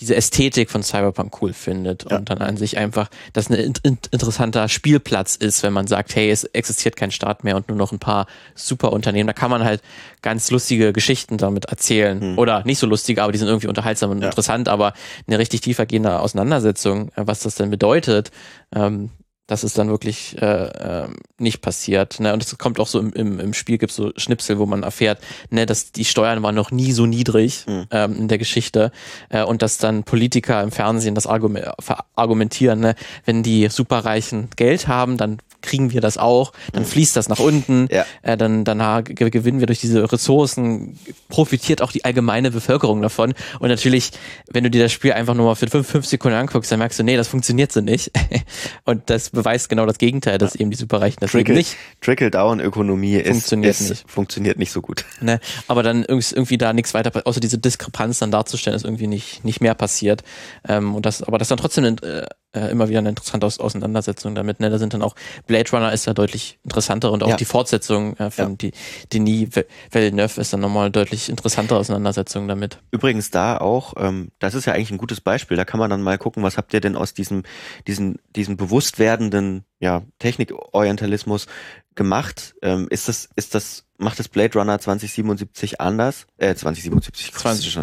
[0.00, 2.16] diese Ästhetik von Cyberpunk cool findet ja.
[2.16, 6.16] und dann an sich einfach, dass ein in, in, interessanter Spielplatz ist, wenn man sagt,
[6.16, 9.26] hey, es existiert kein Staat mehr und nur noch ein paar super Unternehmen.
[9.26, 9.82] Da kann man halt
[10.22, 12.20] ganz lustige Geschichten damit erzählen.
[12.20, 12.38] Hm.
[12.38, 14.26] Oder nicht so lustige, aber die sind irgendwie unterhaltsam und ja.
[14.26, 14.94] interessant, aber
[15.26, 18.30] eine richtig tiefergehende Auseinandersetzung, äh, was das denn bedeutet,
[18.74, 19.10] ähm,
[19.52, 22.20] dass es dann wirklich äh, äh, nicht passiert.
[22.20, 22.32] Ne?
[22.32, 25.18] Und es kommt auch so im, im, im Spiel, gibt so Schnipsel, wo man erfährt,
[25.50, 27.84] ne, dass die Steuern waren noch nie so niedrig mhm.
[27.90, 28.92] ähm, in der Geschichte
[29.28, 32.94] äh, und dass dann Politiker im Fernsehen das argumentieren, ne?
[33.26, 36.86] wenn die Superreichen Geld haben, dann kriegen wir das auch, dann mhm.
[36.86, 38.04] fließt das nach unten, ja.
[38.22, 40.98] äh, dann, dann gewinnen wir durch diese Ressourcen,
[41.28, 43.32] profitiert auch die allgemeine Bevölkerung davon.
[43.60, 44.10] Und natürlich,
[44.50, 46.98] wenn du dir das Spiel einfach nur mal für fünf, fünf Sekunden anguckst, dann merkst
[46.98, 48.10] du, nee, das funktioniert so nicht.
[48.84, 50.60] und das beweist genau das Gegenteil, dass ja.
[50.60, 51.76] eben die Superreichen das Trickle, nicht.
[52.00, 54.10] Trickle-Down-Ökonomie funktioniert, ist, nicht.
[54.10, 55.04] funktioniert nicht so gut.
[55.20, 55.40] Ne?
[55.68, 59.60] Aber dann irgendwie da nichts weiter, außer diese Diskrepanz dann darzustellen, ist irgendwie nicht, nicht
[59.60, 60.22] mehr passiert.
[60.68, 64.34] Ähm, und das, aber das dann trotzdem äh, äh, immer wieder eine interessante Aus Auseinandersetzung
[64.34, 64.60] damit.
[64.60, 64.70] Ne?
[64.70, 65.14] Da sind dann auch
[65.46, 67.36] Blade Runner ist ja deutlich interessanter und auch ja.
[67.36, 68.56] die Fortsetzung äh, von ja.
[68.56, 68.72] die
[69.12, 69.48] Denis
[69.90, 72.78] Villeneuve ist dann nochmal deutlich interessantere Auseinandersetzung damit.
[72.90, 75.56] Übrigens da auch, ähm, das ist ja eigentlich ein gutes Beispiel.
[75.56, 77.42] Da kann man dann mal gucken, was habt ihr denn aus diesem
[77.86, 81.46] diesen diesen bewusst werdenden ja Technikorientalismus
[81.94, 82.54] gemacht?
[82.62, 86.26] Ähm, ist das ist das macht das Blade Runner 2077 anders?
[86.36, 87.78] Äh 2077 20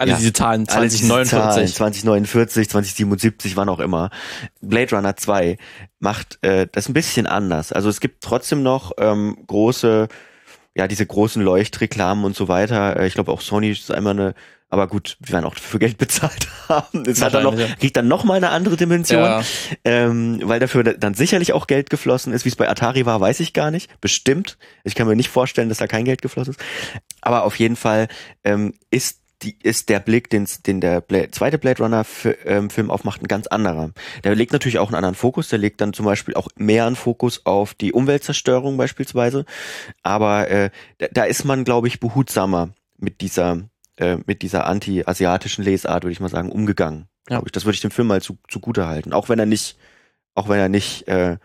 [0.00, 1.74] alle ja, diese Zahlen, 2049.
[1.74, 4.10] 2049, 2077, wann auch immer.
[4.62, 5.58] Blade Runner 2
[5.98, 7.70] macht äh, das ein bisschen anders.
[7.72, 10.08] Also es gibt trotzdem noch ähm, große,
[10.74, 12.98] ja, diese großen Leuchtreklamen und so weiter.
[12.98, 14.34] Äh, ich glaube auch Sony ist einmal eine
[14.72, 17.02] aber gut, wir werden auch für Geld bezahlt haben.
[17.04, 19.42] Es hat dann noch, kriegt dann noch mal eine andere Dimension, ja.
[19.84, 22.44] ähm, weil dafür dann sicherlich auch Geld geflossen ist.
[22.44, 24.00] Wie es bei Atari war, weiß ich gar nicht.
[24.00, 24.56] Bestimmt.
[24.84, 26.60] Ich kann mir nicht vorstellen, dass da kein Geld geflossen ist.
[27.20, 28.06] Aber auf jeden Fall
[28.44, 32.04] ähm, ist die ist der Blick, den, den der Blade, zweite Blade Runner
[32.44, 33.90] ähm, Film aufmacht, ein ganz anderer.
[34.24, 36.96] Der legt natürlich auch einen anderen Fokus, der legt dann zum Beispiel auch mehr einen
[36.96, 39.44] Fokus auf die Umweltzerstörung beispielsweise.
[40.02, 43.62] Aber äh, da, da ist man, glaube ich, behutsamer mit dieser,
[43.96, 47.08] äh, mit dieser anti-asiatischen Lesart, würde ich mal sagen, umgegangen.
[47.28, 47.42] Ja.
[47.44, 47.52] Ich.
[47.52, 49.12] Das würde ich dem Film mal zu, zugute halten.
[49.12, 49.78] Auch wenn er nicht,
[50.34, 51.38] auch wenn er nicht äh,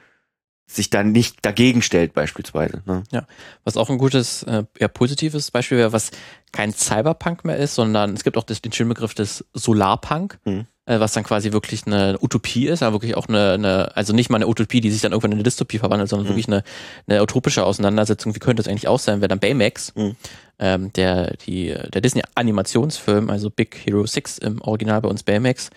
[0.67, 2.81] sich dann nicht dagegen stellt beispielsweise.
[2.85, 3.03] Ne?
[3.11, 3.27] Ja,
[3.63, 6.11] was auch ein gutes, äh, eher positives Beispiel wäre, was
[6.51, 10.65] kein Cyberpunk mehr ist, sondern es gibt auch das, den schönen Begriff des Solarpunk, mhm.
[10.85, 14.31] äh, was dann quasi wirklich eine Utopie ist, aber wirklich auch eine, eine, also nicht
[14.31, 16.29] mal eine Utopie, die sich dann irgendwann in eine Dystopie verwandelt, sondern mhm.
[16.29, 16.63] wirklich eine,
[17.07, 18.33] eine utopische Auseinandersetzung.
[18.33, 20.15] Wie könnte das eigentlich auch sein, wäre dann Baymax, mhm.
[20.57, 25.69] ähm, der, die, der Disney-Animationsfilm, also Big Hero 6 im Original bei uns Baymax,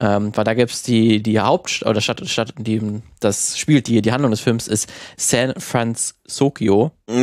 [0.00, 4.12] ähm, weil da gibt's die, die Haupt- oder Stadt, Stadt, die das spielt, die, die
[4.12, 6.90] Handlung des Films ist San Francisco.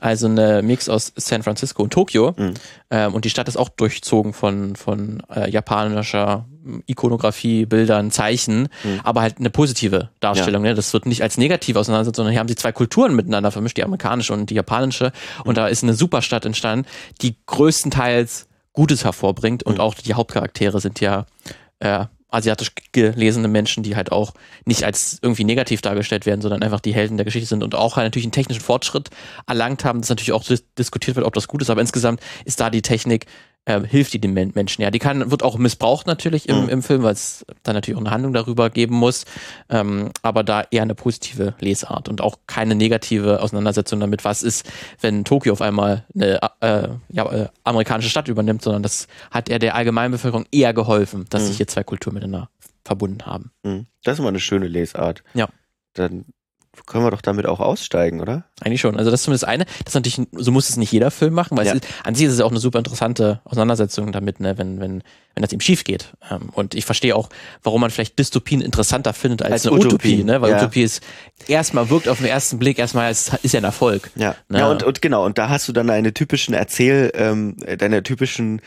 [0.00, 2.34] also eine Mix aus San Francisco und Tokio.
[2.36, 2.54] Mhm.
[2.90, 6.46] Ähm, und die Stadt ist auch durchzogen von, von äh, japanischer
[6.86, 9.00] Ikonografie, Bildern, Zeichen, mhm.
[9.04, 10.64] aber halt eine positive Darstellung.
[10.64, 10.70] Ja.
[10.70, 10.74] Ne?
[10.76, 13.84] Das wird nicht als negativ auseinandergesetzt, sondern hier haben sie zwei Kulturen miteinander vermischt, die
[13.84, 15.12] amerikanische und die japanische.
[15.44, 15.54] Und mhm.
[15.54, 16.86] da ist eine Superstadt entstanden,
[17.20, 19.80] die größtenteils Gutes hervorbringt und mhm.
[19.80, 21.26] auch die Hauptcharaktere sind ja
[21.82, 24.32] äh, asiatisch gelesene Menschen, die halt auch
[24.64, 27.96] nicht als irgendwie negativ dargestellt werden, sondern einfach die Helden der Geschichte sind und auch
[27.96, 29.10] halt natürlich einen technischen Fortschritt
[29.46, 30.44] erlangt haben, das natürlich auch
[30.78, 33.26] diskutiert wird, ob das gut ist, aber insgesamt ist da die Technik
[33.64, 34.82] äh, hilft die den Menschen.
[34.82, 36.68] Ja, die kann, wird auch missbraucht natürlich im, mhm.
[36.68, 39.24] im Film, weil es da natürlich auch eine Handlung darüber geben muss.
[39.68, 44.68] Ähm, aber da eher eine positive Lesart und auch keine negative Auseinandersetzung damit, was ist,
[45.00, 49.58] wenn Tokio auf einmal eine äh, ja, äh, amerikanische Stadt übernimmt, sondern das hat er
[49.58, 51.46] der Allgemeinbevölkerung eher geholfen, dass mhm.
[51.46, 52.50] sich hier zwei Kulturen miteinander
[52.84, 53.52] verbunden haben.
[53.62, 53.86] Mhm.
[54.02, 55.22] Das ist immer eine schöne Lesart.
[55.34, 55.48] Ja.
[55.94, 56.24] Dann
[56.86, 58.44] können wir doch damit auch aussteigen, oder?
[58.62, 58.96] Eigentlich schon.
[58.96, 59.64] Also das ist zumindest eine.
[59.84, 61.74] Das ist natürlich, so muss es nicht jeder Film machen, weil ja.
[61.74, 65.02] ist, an sich ist es auch eine super interessante Auseinandersetzung damit, ne, wenn, wenn,
[65.34, 66.14] wenn das ihm schief geht.
[66.30, 67.28] Ähm, und ich verstehe auch,
[67.62, 70.40] warum man vielleicht Dystopien interessanter findet als, als eine Utopie, Utopie ne?
[70.40, 70.58] Weil ja.
[70.58, 71.02] Utopie ist
[71.46, 74.10] erstmal wirkt auf den ersten Blick erstmal ist, ist ja ein Erfolg.
[74.14, 74.34] Ja.
[74.48, 74.60] Ne?
[74.60, 78.62] Ja, und, und genau, und da hast du dann deine typischen Erzähl, ähm, deine typischen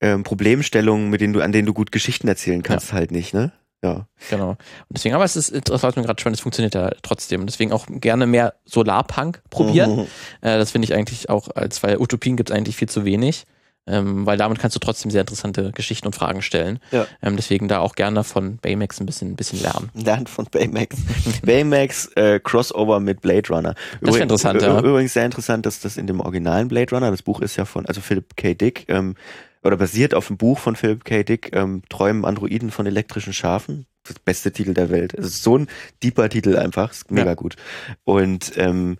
[0.00, 2.94] ähm, Problemstellungen, mit denen du, an denen du gut Geschichten erzählen kannst, ja.
[2.94, 3.52] halt nicht, ne?
[3.82, 4.06] Ja.
[4.28, 4.50] Genau.
[4.50, 4.58] Und
[4.90, 7.46] deswegen, aber es ist, mir gerade schon, es funktioniert ja trotzdem.
[7.46, 9.96] Deswegen auch gerne mehr Solarpunk probieren.
[9.96, 10.06] Mhm.
[10.42, 13.46] Äh, das finde ich eigentlich auch, als weil Utopien gibt es eigentlich viel zu wenig.
[13.86, 16.78] Ähm, weil damit kannst du trotzdem sehr interessante Geschichten und Fragen stellen.
[16.92, 17.06] Ja.
[17.22, 19.90] Ähm, deswegen da auch gerne von Baymax ein bisschen, ein bisschen lernen.
[19.94, 20.96] Lernt von Baymax.
[21.42, 23.74] Baymax äh, Crossover mit Blade Runner.
[24.02, 24.78] Das wär interessant, ja.
[24.78, 27.86] Übrigens sehr interessant, dass das in dem originalen Blade Runner, das Buch ist ja von,
[27.86, 28.54] also Philip K.
[28.54, 29.14] Dick, ähm,
[29.62, 31.22] oder basiert auf dem Buch von Philip K.
[31.22, 33.86] Dick, ähm, Träumen Androiden von elektrischen Schafen.
[34.04, 35.12] Das beste Titel der Welt.
[35.14, 35.68] Es ist so ein
[36.02, 36.90] deeper Titel einfach.
[36.90, 37.34] Ist mega Ja.
[37.34, 37.56] gut.
[38.04, 38.96] Und ähm,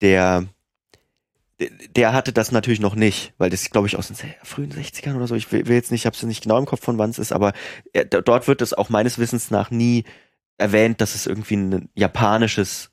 [0.00, 0.46] der
[1.96, 5.16] der hatte das natürlich noch nicht, weil das glaube ich aus den se- frühen 60ern
[5.16, 5.34] oder so.
[5.34, 7.18] Ich will, will jetzt nicht, ich habe es nicht genau im Kopf von wann es
[7.18, 7.52] ist, aber
[7.92, 10.04] er, d- dort wird es auch meines Wissens nach nie
[10.56, 12.90] erwähnt, dass es irgendwie ein japanisches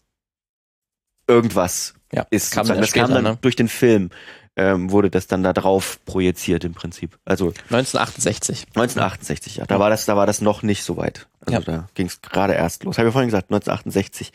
[1.28, 2.52] irgendwas Ja, ist.
[2.52, 3.38] kam das kam später, dann ne?
[3.42, 4.10] durch den Film,
[4.58, 7.18] ähm, wurde das dann da drauf projiziert im Prinzip.
[7.26, 8.68] Also 1968.
[8.74, 9.66] 1968, ja.
[9.66, 11.28] Da war das, da war das noch nicht so weit.
[11.42, 11.60] Also Ja.
[11.60, 12.98] da ging es gerade erst los.
[12.98, 14.32] Habe ich vorhin gesagt, 1968.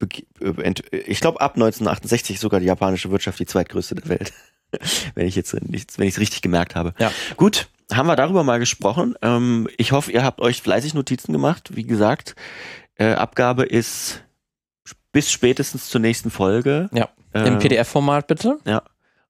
[0.00, 4.08] beg- äh, ent- Ich glaube ab 1968 ist sogar die japanische Wirtschaft die zweitgrößte der
[4.08, 4.32] Welt.
[5.14, 6.94] wenn ich jetzt nicht, wenn ich es richtig gemerkt habe.
[6.98, 7.12] Ja.
[7.36, 9.14] Gut, haben wir darüber mal gesprochen.
[9.22, 11.70] Ähm, ich hoffe, ihr habt euch fleißig Notizen gemacht.
[11.76, 12.34] Wie gesagt,
[12.96, 14.22] äh, Abgabe ist
[15.12, 16.88] bis spätestens zur nächsten Folge.
[16.92, 17.08] Ja.
[17.32, 18.58] Im Äh, PDF-Format bitte.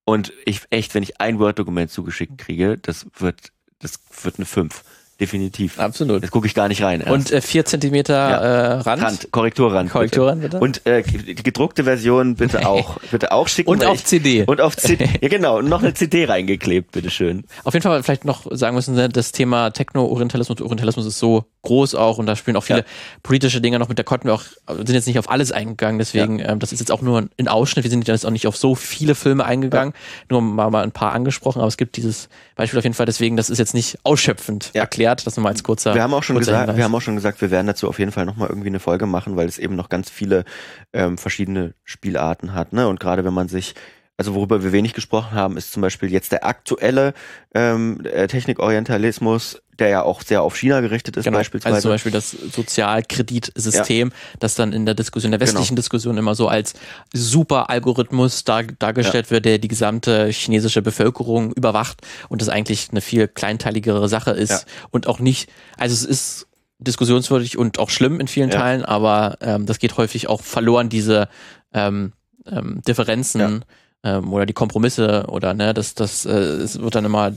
[0.04, 4.82] Und ich echt, wenn ich ein Word-Dokument zugeschickt kriege, das wird, das wird eine 5.
[5.20, 5.78] Definitiv.
[5.78, 6.22] Absolut.
[6.22, 7.00] Jetzt gucke ich gar nicht rein.
[7.00, 7.12] erst.
[7.12, 9.02] Und äh, 4 Zentimeter äh, Rand.
[9.02, 9.90] Rand, Korrekturrand.
[9.90, 10.58] Korrekturrand bitte.
[10.58, 13.68] Und äh, die gedruckte Version bitte auch, bitte auch schicken.
[13.68, 14.44] Und auf ich, CD.
[14.46, 15.06] Und auf CD.
[15.20, 17.44] ja genau, und noch eine CD reingeklebt, bitteschön.
[17.64, 21.94] Auf jeden Fall vielleicht noch sagen müssen, ne, das Thema Techno-Orientalismus Orientalismus ist so groß
[21.94, 22.84] auch und da spielen auch viele Ja.
[23.22, 23.98] politische Dinge noch mit.
[23.98, 26.90] Da konnten wir auch, sind jetzt nicht auf alles eingegangen, deswegen, ähm, das ist jetzt
[26.90, 27.84] auch nur ein Ausschnitt.
[27.84, 29.92] Wir sind jetzt auch nicht auf so viele Filme eingegangen,
[30.30, 33.36] nur mal, mal ein paar angesprochen, aber es gibt dieses Beispiel auf jeden Fall, deswegen,
[33.36, 34.86] das ist jetzt nicht ausschöpfend Ja.
[35.10, 35.94] Erklärt, das nochmal als kurzer.
[35.94, 36.76] Wir haben auch schon gesagt, Hinweis.
[36.76, 39.06] wir haben auch schon gesagt, wir werden dazu auf jeden Fall nochmal irgendwie eine Folge
[39.06, 40.44] machen, weil es eben noch ganz viele
[40.92, 42.88] ähm, verschiedene Spielarten hat, ne?
[42.88, 43.74] Und gerade wenn man sich
[44.20, 47.14] also worüber wir wenig gesprochen haben, ist zum Beispiel jetzt der aktuelle
[47.54, 51.38] ähm, äh, Technikorientalismus, der ja auch sehr auf China gerichtet ist Genau.
[51.38, 51.76] beispielsweise.
[51.76, 55.76] Also zum Beispiel das Sozialkreditsystem, das dann in der Diskussion, der westlichen Genau.
[55.80, 56.74] Diskussion immer so als
[57.14, 63.00] super Algorithmus dar, dargestellt wird, der die gesamte chinesische Bevölkerung überwacht und das eigentlich eine
[63.00, 64.60] viel kleinteiligere Sache ist Ja.
[64.90, 65.48] und auch nicht,
[65.78, 66.46] also es ist
[66.78, 68.58] diskussionswürdig und auch schlimm in vielen Ja.
[68.58, 71.28] Teilen, aber ähm, das geht häufig auch verloren, diese
[71.72, 72.12] ähm,
[72.46, 73.64] ähm, Differenzen
[74.04, 77.32] ähm, oder die Kompromisse oder ne, das, das äh, es wird dann immer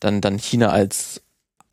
[0.00, 1.22] dann, dann China als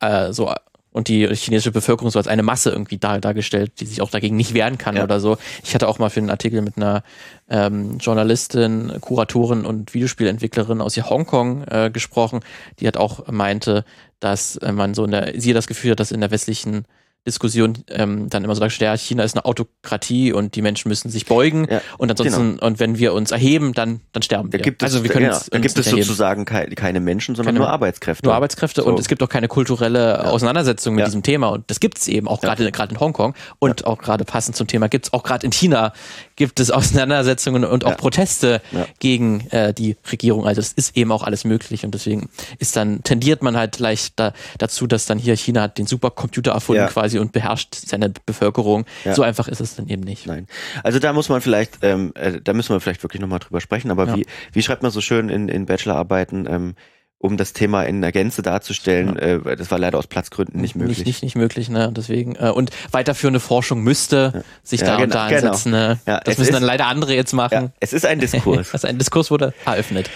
[0.00, 0.52] äh, so
[0.92, 4.36] und die chinesische Bevölkerung so als eine Masse irgendwie dar, dargestellt, die sich auch dagegen
[4.36, 5.04] nicht wehren kann Ja.
[5.04, 5.38] oder so.
[5.64, 7.02] Ich hatte auch mal für einen Artikel mit einer
[7.48, 12.40] ähm, Journalistin, Kuratorin und Videospielentwicklerin aus Hongkong äh, gesprochen,
[12.78, 13.84] die hat auch meinte,
[14.20, 16.84] dass äh, man so in der, sie das Gefühl hat, dass in der westlichen
[17.26, 21.08] Diskussion ähm, dann immer so dargestellt, ja, China ist eine Autokratie und die Menschen müssen
[21.10, 24.62] sich beugen Ja, und ansonsten, und wenn wir uns erheben, dann, dann sterben Da wir.
[24.64, 27.54] gibt es, also wir können genau, uns, da gibt es sozusagen keine, keine Menschen, sondern
[27.54, 28.24] Keine- nur Arbeitskräfte.
[28.26, 28.88] Nur Arbeitskräfte So.
[28.88, 31.06] und es gibt auch keine kulturelle Auseinandersetzung mit Ja.
[31.06, 32.48] diesem Thema und das gibt es eben auch Ja.
[32.54, 35.52] gerade gerade in Hongkong und auch gerade passend zum Thema gibt es auch gerade in
[35.52, 35.92] China
[36.34, 36.70] gibt es
[37.06, 37.96] Auseinandersetzungen und auch Ja.
[37.96, 38.86] Proteste Ja.
[38.98, 40.46] gegen äh, die Regierung.
[40.46, 44.14] Also es ist eben auch alles möglich und deswegen ist dann tendiert man halt leicht
[44.18, 46.88] da, dazu, dass dann hier China hat den Supercomputer erfunden Ja.
[47.12, 48.84] Quasi und beherrscht seine Bevölkerung.
[49.04, 49.14] Ja.
[49.14, 50.26] So einfach ist es dann eben nicht.
[50.26, 50.46] Nein.
[50.82, 53.90] Also da muss man vielleicht, ähm, äh, da müssen wir vielleicht wirklich nochmal drüber sprechen,
[53.90, 54.16] aber Ja.
[54.16, 56.74] wie, wie schreibt man so schön in, in Bachelorarbeiten, ähm,
[57.18, 60.98] um das Thema in der Gänze darzustellen, äh, das war leider aus Platzgründen nicht möglich.
[60.98, 61.92] Nicht, nicht, nicht möglich, ne?
[61.96, 65.46] Deswegen, äh, und weiterführende Forschung müsste sich Ja, da genau, und da genau.
[65.50, 65.70] ansetzen.
[65.70, 66.00] Ne?
[66.04, 67.52] Ja, das müssen ist- dann leider andere jetzt machen.
[67.66, 68.70] Ja, es ist ein Diskurs.
[68.72, 70.10] Also ein Diskurs wurde eröffnet.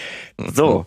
[0.53, 0.85] So.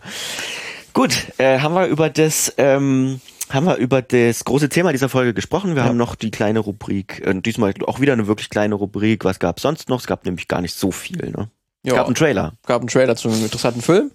[0.93, 3.21] Gut, äh, haben wir über das, ähm,
[3.51, 5.75] haben wir über das große Thema dieser Folge gesprochen.
[5.75, 5.89] Wir Ja.
[5.89, 9.25] haben noch die kleine Rubrik, äh, diesmal auch wieder eine wirklich kleine Rubrik.
[9.25, 10.01] Was gab sonst noch?
[10.01, 11.17] Es gab nämlich gar nicht so viel.
[11.31, 11.51] Ne?
[11.83, 12.53] Es Ja, gab einen Trailer.
[12.67, 14.11] gab einen Trailer zu einem interessanten Film,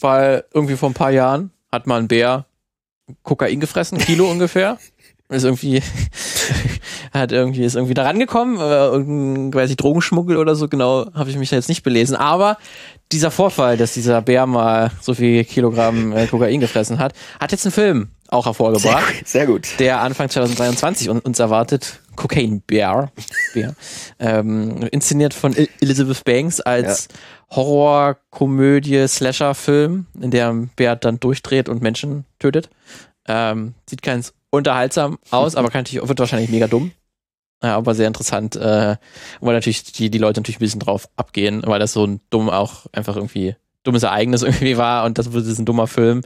[0.00, 2.46] weil irgendwie vor ein paar Jahren hat mal ein Bär
[3.22, 4.78] Kokain gefressen, Kilo ungefähr.
[5.30, 5.82] Ist irgendwie,
[7.12, 11.28] hat irgendwie, ist irgendwie da rangekommen, äh, irgendein, weiß ich, Drogenschmuggel oder so, genau, habe
[11.28, 12.16] ich mich da jetzt nicht belesen.
[12.16, 12.56] Aber
[13.12, 17.66] dieser Vorfall, dass dieser Bär mal so viel Kilogramm äh, Kokain gefressen hat, hat jetzt
[17.66, 19.26] einen Film auch hervorgebracht.
[19.26, 19.68] Sehr gut.
[19.78, 22.00] der Anfang 2023 un- uns erwartet.
[22.16, 23.12] Cocaine Bear.
[23.54, 23.74] Bear.
[24.18, 27.08] Ähm, inszeniert von El- Elizabeth Banks als
[27.50, 32.70] Horror, Komödie, Slasher-Film, in der Bär dann durchdreht und Menschen tötet.
[33.26, 36.90] Ähm, sieht ganz unterhaltsam aus, aber kann natürlich, wird wahrscheinlich mega dumm.
[37.62, 38.96] Ja, aber sehr interessant, äh,
[39.40, 42.48] weil natürlich die, die Leute natürlich ein bisschen drauf abgehen, weil das so ein dumm
[42.50, 43.56] auch einfach irgendwie
[43.88, 46.22] dummes Ereignis irgendwie war und das ist ein dummer Film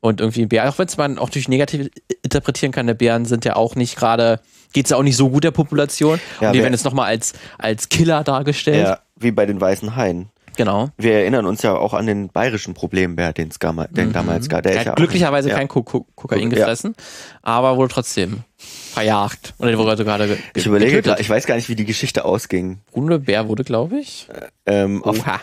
[0.00, 1.88] und irgendwie ein Bär, auch wenn es man auch durch negativ
[2.22, 4.40] interpretieren kann, der Bären sind ja auch nicht gerade
[4.72, 6.20] geht es ja auch nicht so gut der Population.
[6.40, 8.86] Ja, und die wer- werden jetzt nochmal als, als Killer dargestellt.
[8.86, 10.28] Ja, wie bei den weißen Haien.
[10.58, 10.90] Genau.
[10.98, 14.62] Wir erinnern uns ja auch an den bayerischen Problembär, den es den damals gab.
[14.64, 15.56] Der Er ja hat auch- glücklicherweise ja.
[15.56, 16.48] kein Ko Ko Kokain Ja.
[16.48, 16.94] gefressen,
[17.42, 19.54] aber wurde trotzdem verjagt.
[19.58, 21.04] Oder wurde sogar ge Ich überlege, getötet.
[21.06, 22.80] gerade, ich weiß gar nicht, wie die Geschichte ausging.
[22.92, 24.28] Bruno Bär wurde, glaube ich.
[24.66, 25.40] Ähm, auf, Oha.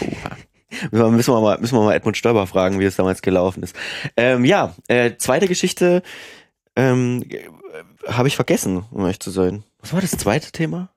[0.00, 0.36] Oha.
[0.90, 3.76] Müssen, wir mal, müssen wir mal Edmund Stoiber fragen, wie es damals gelaufen ist.
[4.16, 6.02] Ähm, ja, äh, zweite Geschichte
[6.76, 9.64] ähm, äh, habe ich vergessen, um ehrlich zu sein.
[9.80, 10.90] Was war das zweite Thema?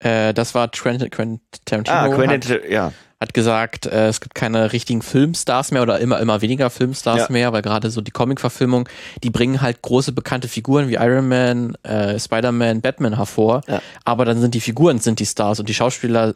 [0.00, 1.96] Äh, das war Quentin, Quentin Tarantino.
[1.96, 2.92] Ah, hat, Quentin, ja.
[3.20, 7.26] hat gesagt, äh, es gibt keine richtigen Filmstars mehr oder immer, immer weniger Filmstars Ja.
[7.30, 8.88] mehr, weil gerade so die Comic-Verfilmung,
[9.24, 13.62] die bringen halt große bekannte Figuren wie Iron Man, äh, Spider-Man, Batman hervor.
[13.66, 13.82] Ja.
[14.04, 16.32] Aber dann sind die Figuren sind die Stars und die Schauspieler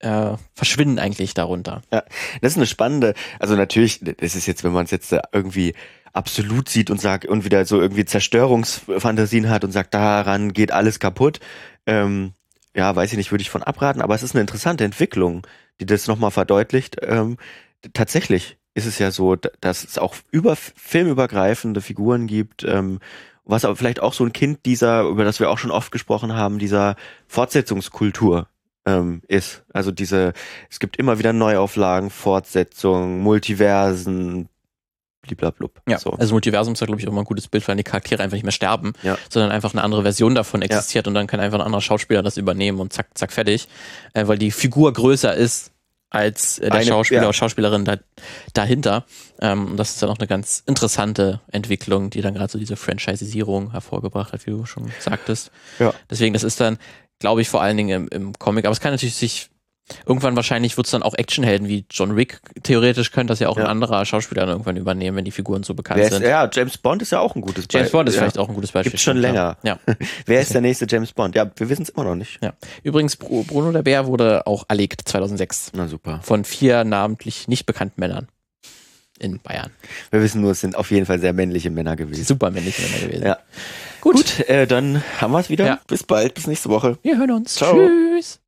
[0.00, 1.82] äh, verschwinden eigentlich darunter.
[2.40, 5.74] Das ist eine spannende, also natürlich, das ist jetzt, wenn man es jetzt irgendwie
[6.12, 10.98] absolut sieht und sagt und wieder so irgendwie Zerstörungsfantasien hat und sagt, daran geht alles
[10.98, 11.40] kaputt,
[11.86, 12.32] ähm,
[12.74, 15.46] ja, weiß ich nicht, würde ich von abraten, aber es ist eine interessante Entwicklung,
[15.80, 16.96] die das nochmal verdeutlicht.
[17.02, 17.36] Ähm,
[17.92, 22.98] tatsächlich ist es ja so, dass es auch über filmübergreifende Figuren gibt, ähm,
[23.44, 26.34] was aber vielleicht auch so ein Kind dieser, über das wir auch schon oft gesprochen
[26.34, 26.96] haben, dieser
[27.28, 28.48] Fortsetzungskultur
[28.86, 29.62] ähm, ist.
[29.72, 30.32] Also diese,
[30.70, 34.48] es gibt immer wieder Neuauflagen, Fortsetzungen, Multiversen,
[35.22, 35.82] bliblablub.
[35.88, 36.12] Ja, so.
[36.12, 38.36] also Multiversum ist da, glaube ich, auch mal ein gutes Bild, weil die Charaktere einfach
[38.36, 39.18] nicht mehr sterben, Ja.
[39.28, 42.36] sondern einfach eine andere Version davon existiert und dann kann einfach ein anderer Schauspieler das
[42.36, 43.68] übernehmen und zack, zack, fertig.
[44.14, 45.72] Äh, weil die Figur größer ist
[46.10, 47.26] als äh, der Eine- Schauspieler ja.
[47.26, 47.96] oder Schauspielerin da,
[48.54, 49.04] dahinter.
[49.40, 52.76] Ähm, und das ist dann auch eine ganz interessante Entwicklung, die dann gerade so diese
[52.76, 55.50] Franchisierung hervorgebracht hat, wie du schon sagtest.
[55.80, 55.92] Ja.
[56.08, 56.78] Deswegen, das ist dann,
[57.18, 59.50] glaube ich, vor allen Dingen im, im Comic, aber es kann natürlich sich
[60.04, 62.40] Irgendwann wahrscheinlich wird es dann auch Actionhelden wie John Wick.
[62.64, 63.66] Theoretisch könnte das ja auch Ja.
[63.66, 66.24] ein anderer Schauspieler dann irgendwann übernehmen, wenn die Figuren so bekannt ist, sind.
[66.24, 68.22] ja, James Bond ist ja auch ein gutes James Bond ist ja.
[68.22, 68.90] vielleicht auch ein gutes Beispiel.
[68.90, 69.58] Gibt's schon länger.
[69.62, 69.78] Ja.
[70.26, 71.36] Wer ist der nächste James Bond?
[71.36, 72.42] Ja, wir wissen es immer noch nicht.
[72.42, 72.54] ja.
[72.82, 76.18] Übrigens, Bru- Bruno der Bär wurde auch erlegt 2006 Na super.
[76.24, 78.26] von vier namentlich nicht bekannten Männern
[79.20, 79.70] in Bayern.
[80.10, 82.24] Wir wissen nur, es sind auf jeden Fall sehr männliche Männer gewesen.
[82.24, 83.24] Super männliche Männer gewesen.
[83.24, 83.38] Ja.
[84.12, 85.66] Gut, äh, dann haben wir es wieder.
[85.66, 85.80] Ja.
[85.88, 86.96] Bis bald, bis nächste Woche.
[87.02, 87.54] Wir hören uns.
[87.54, 87.74] Ciao.
[87.74, 88.38] Tschüss.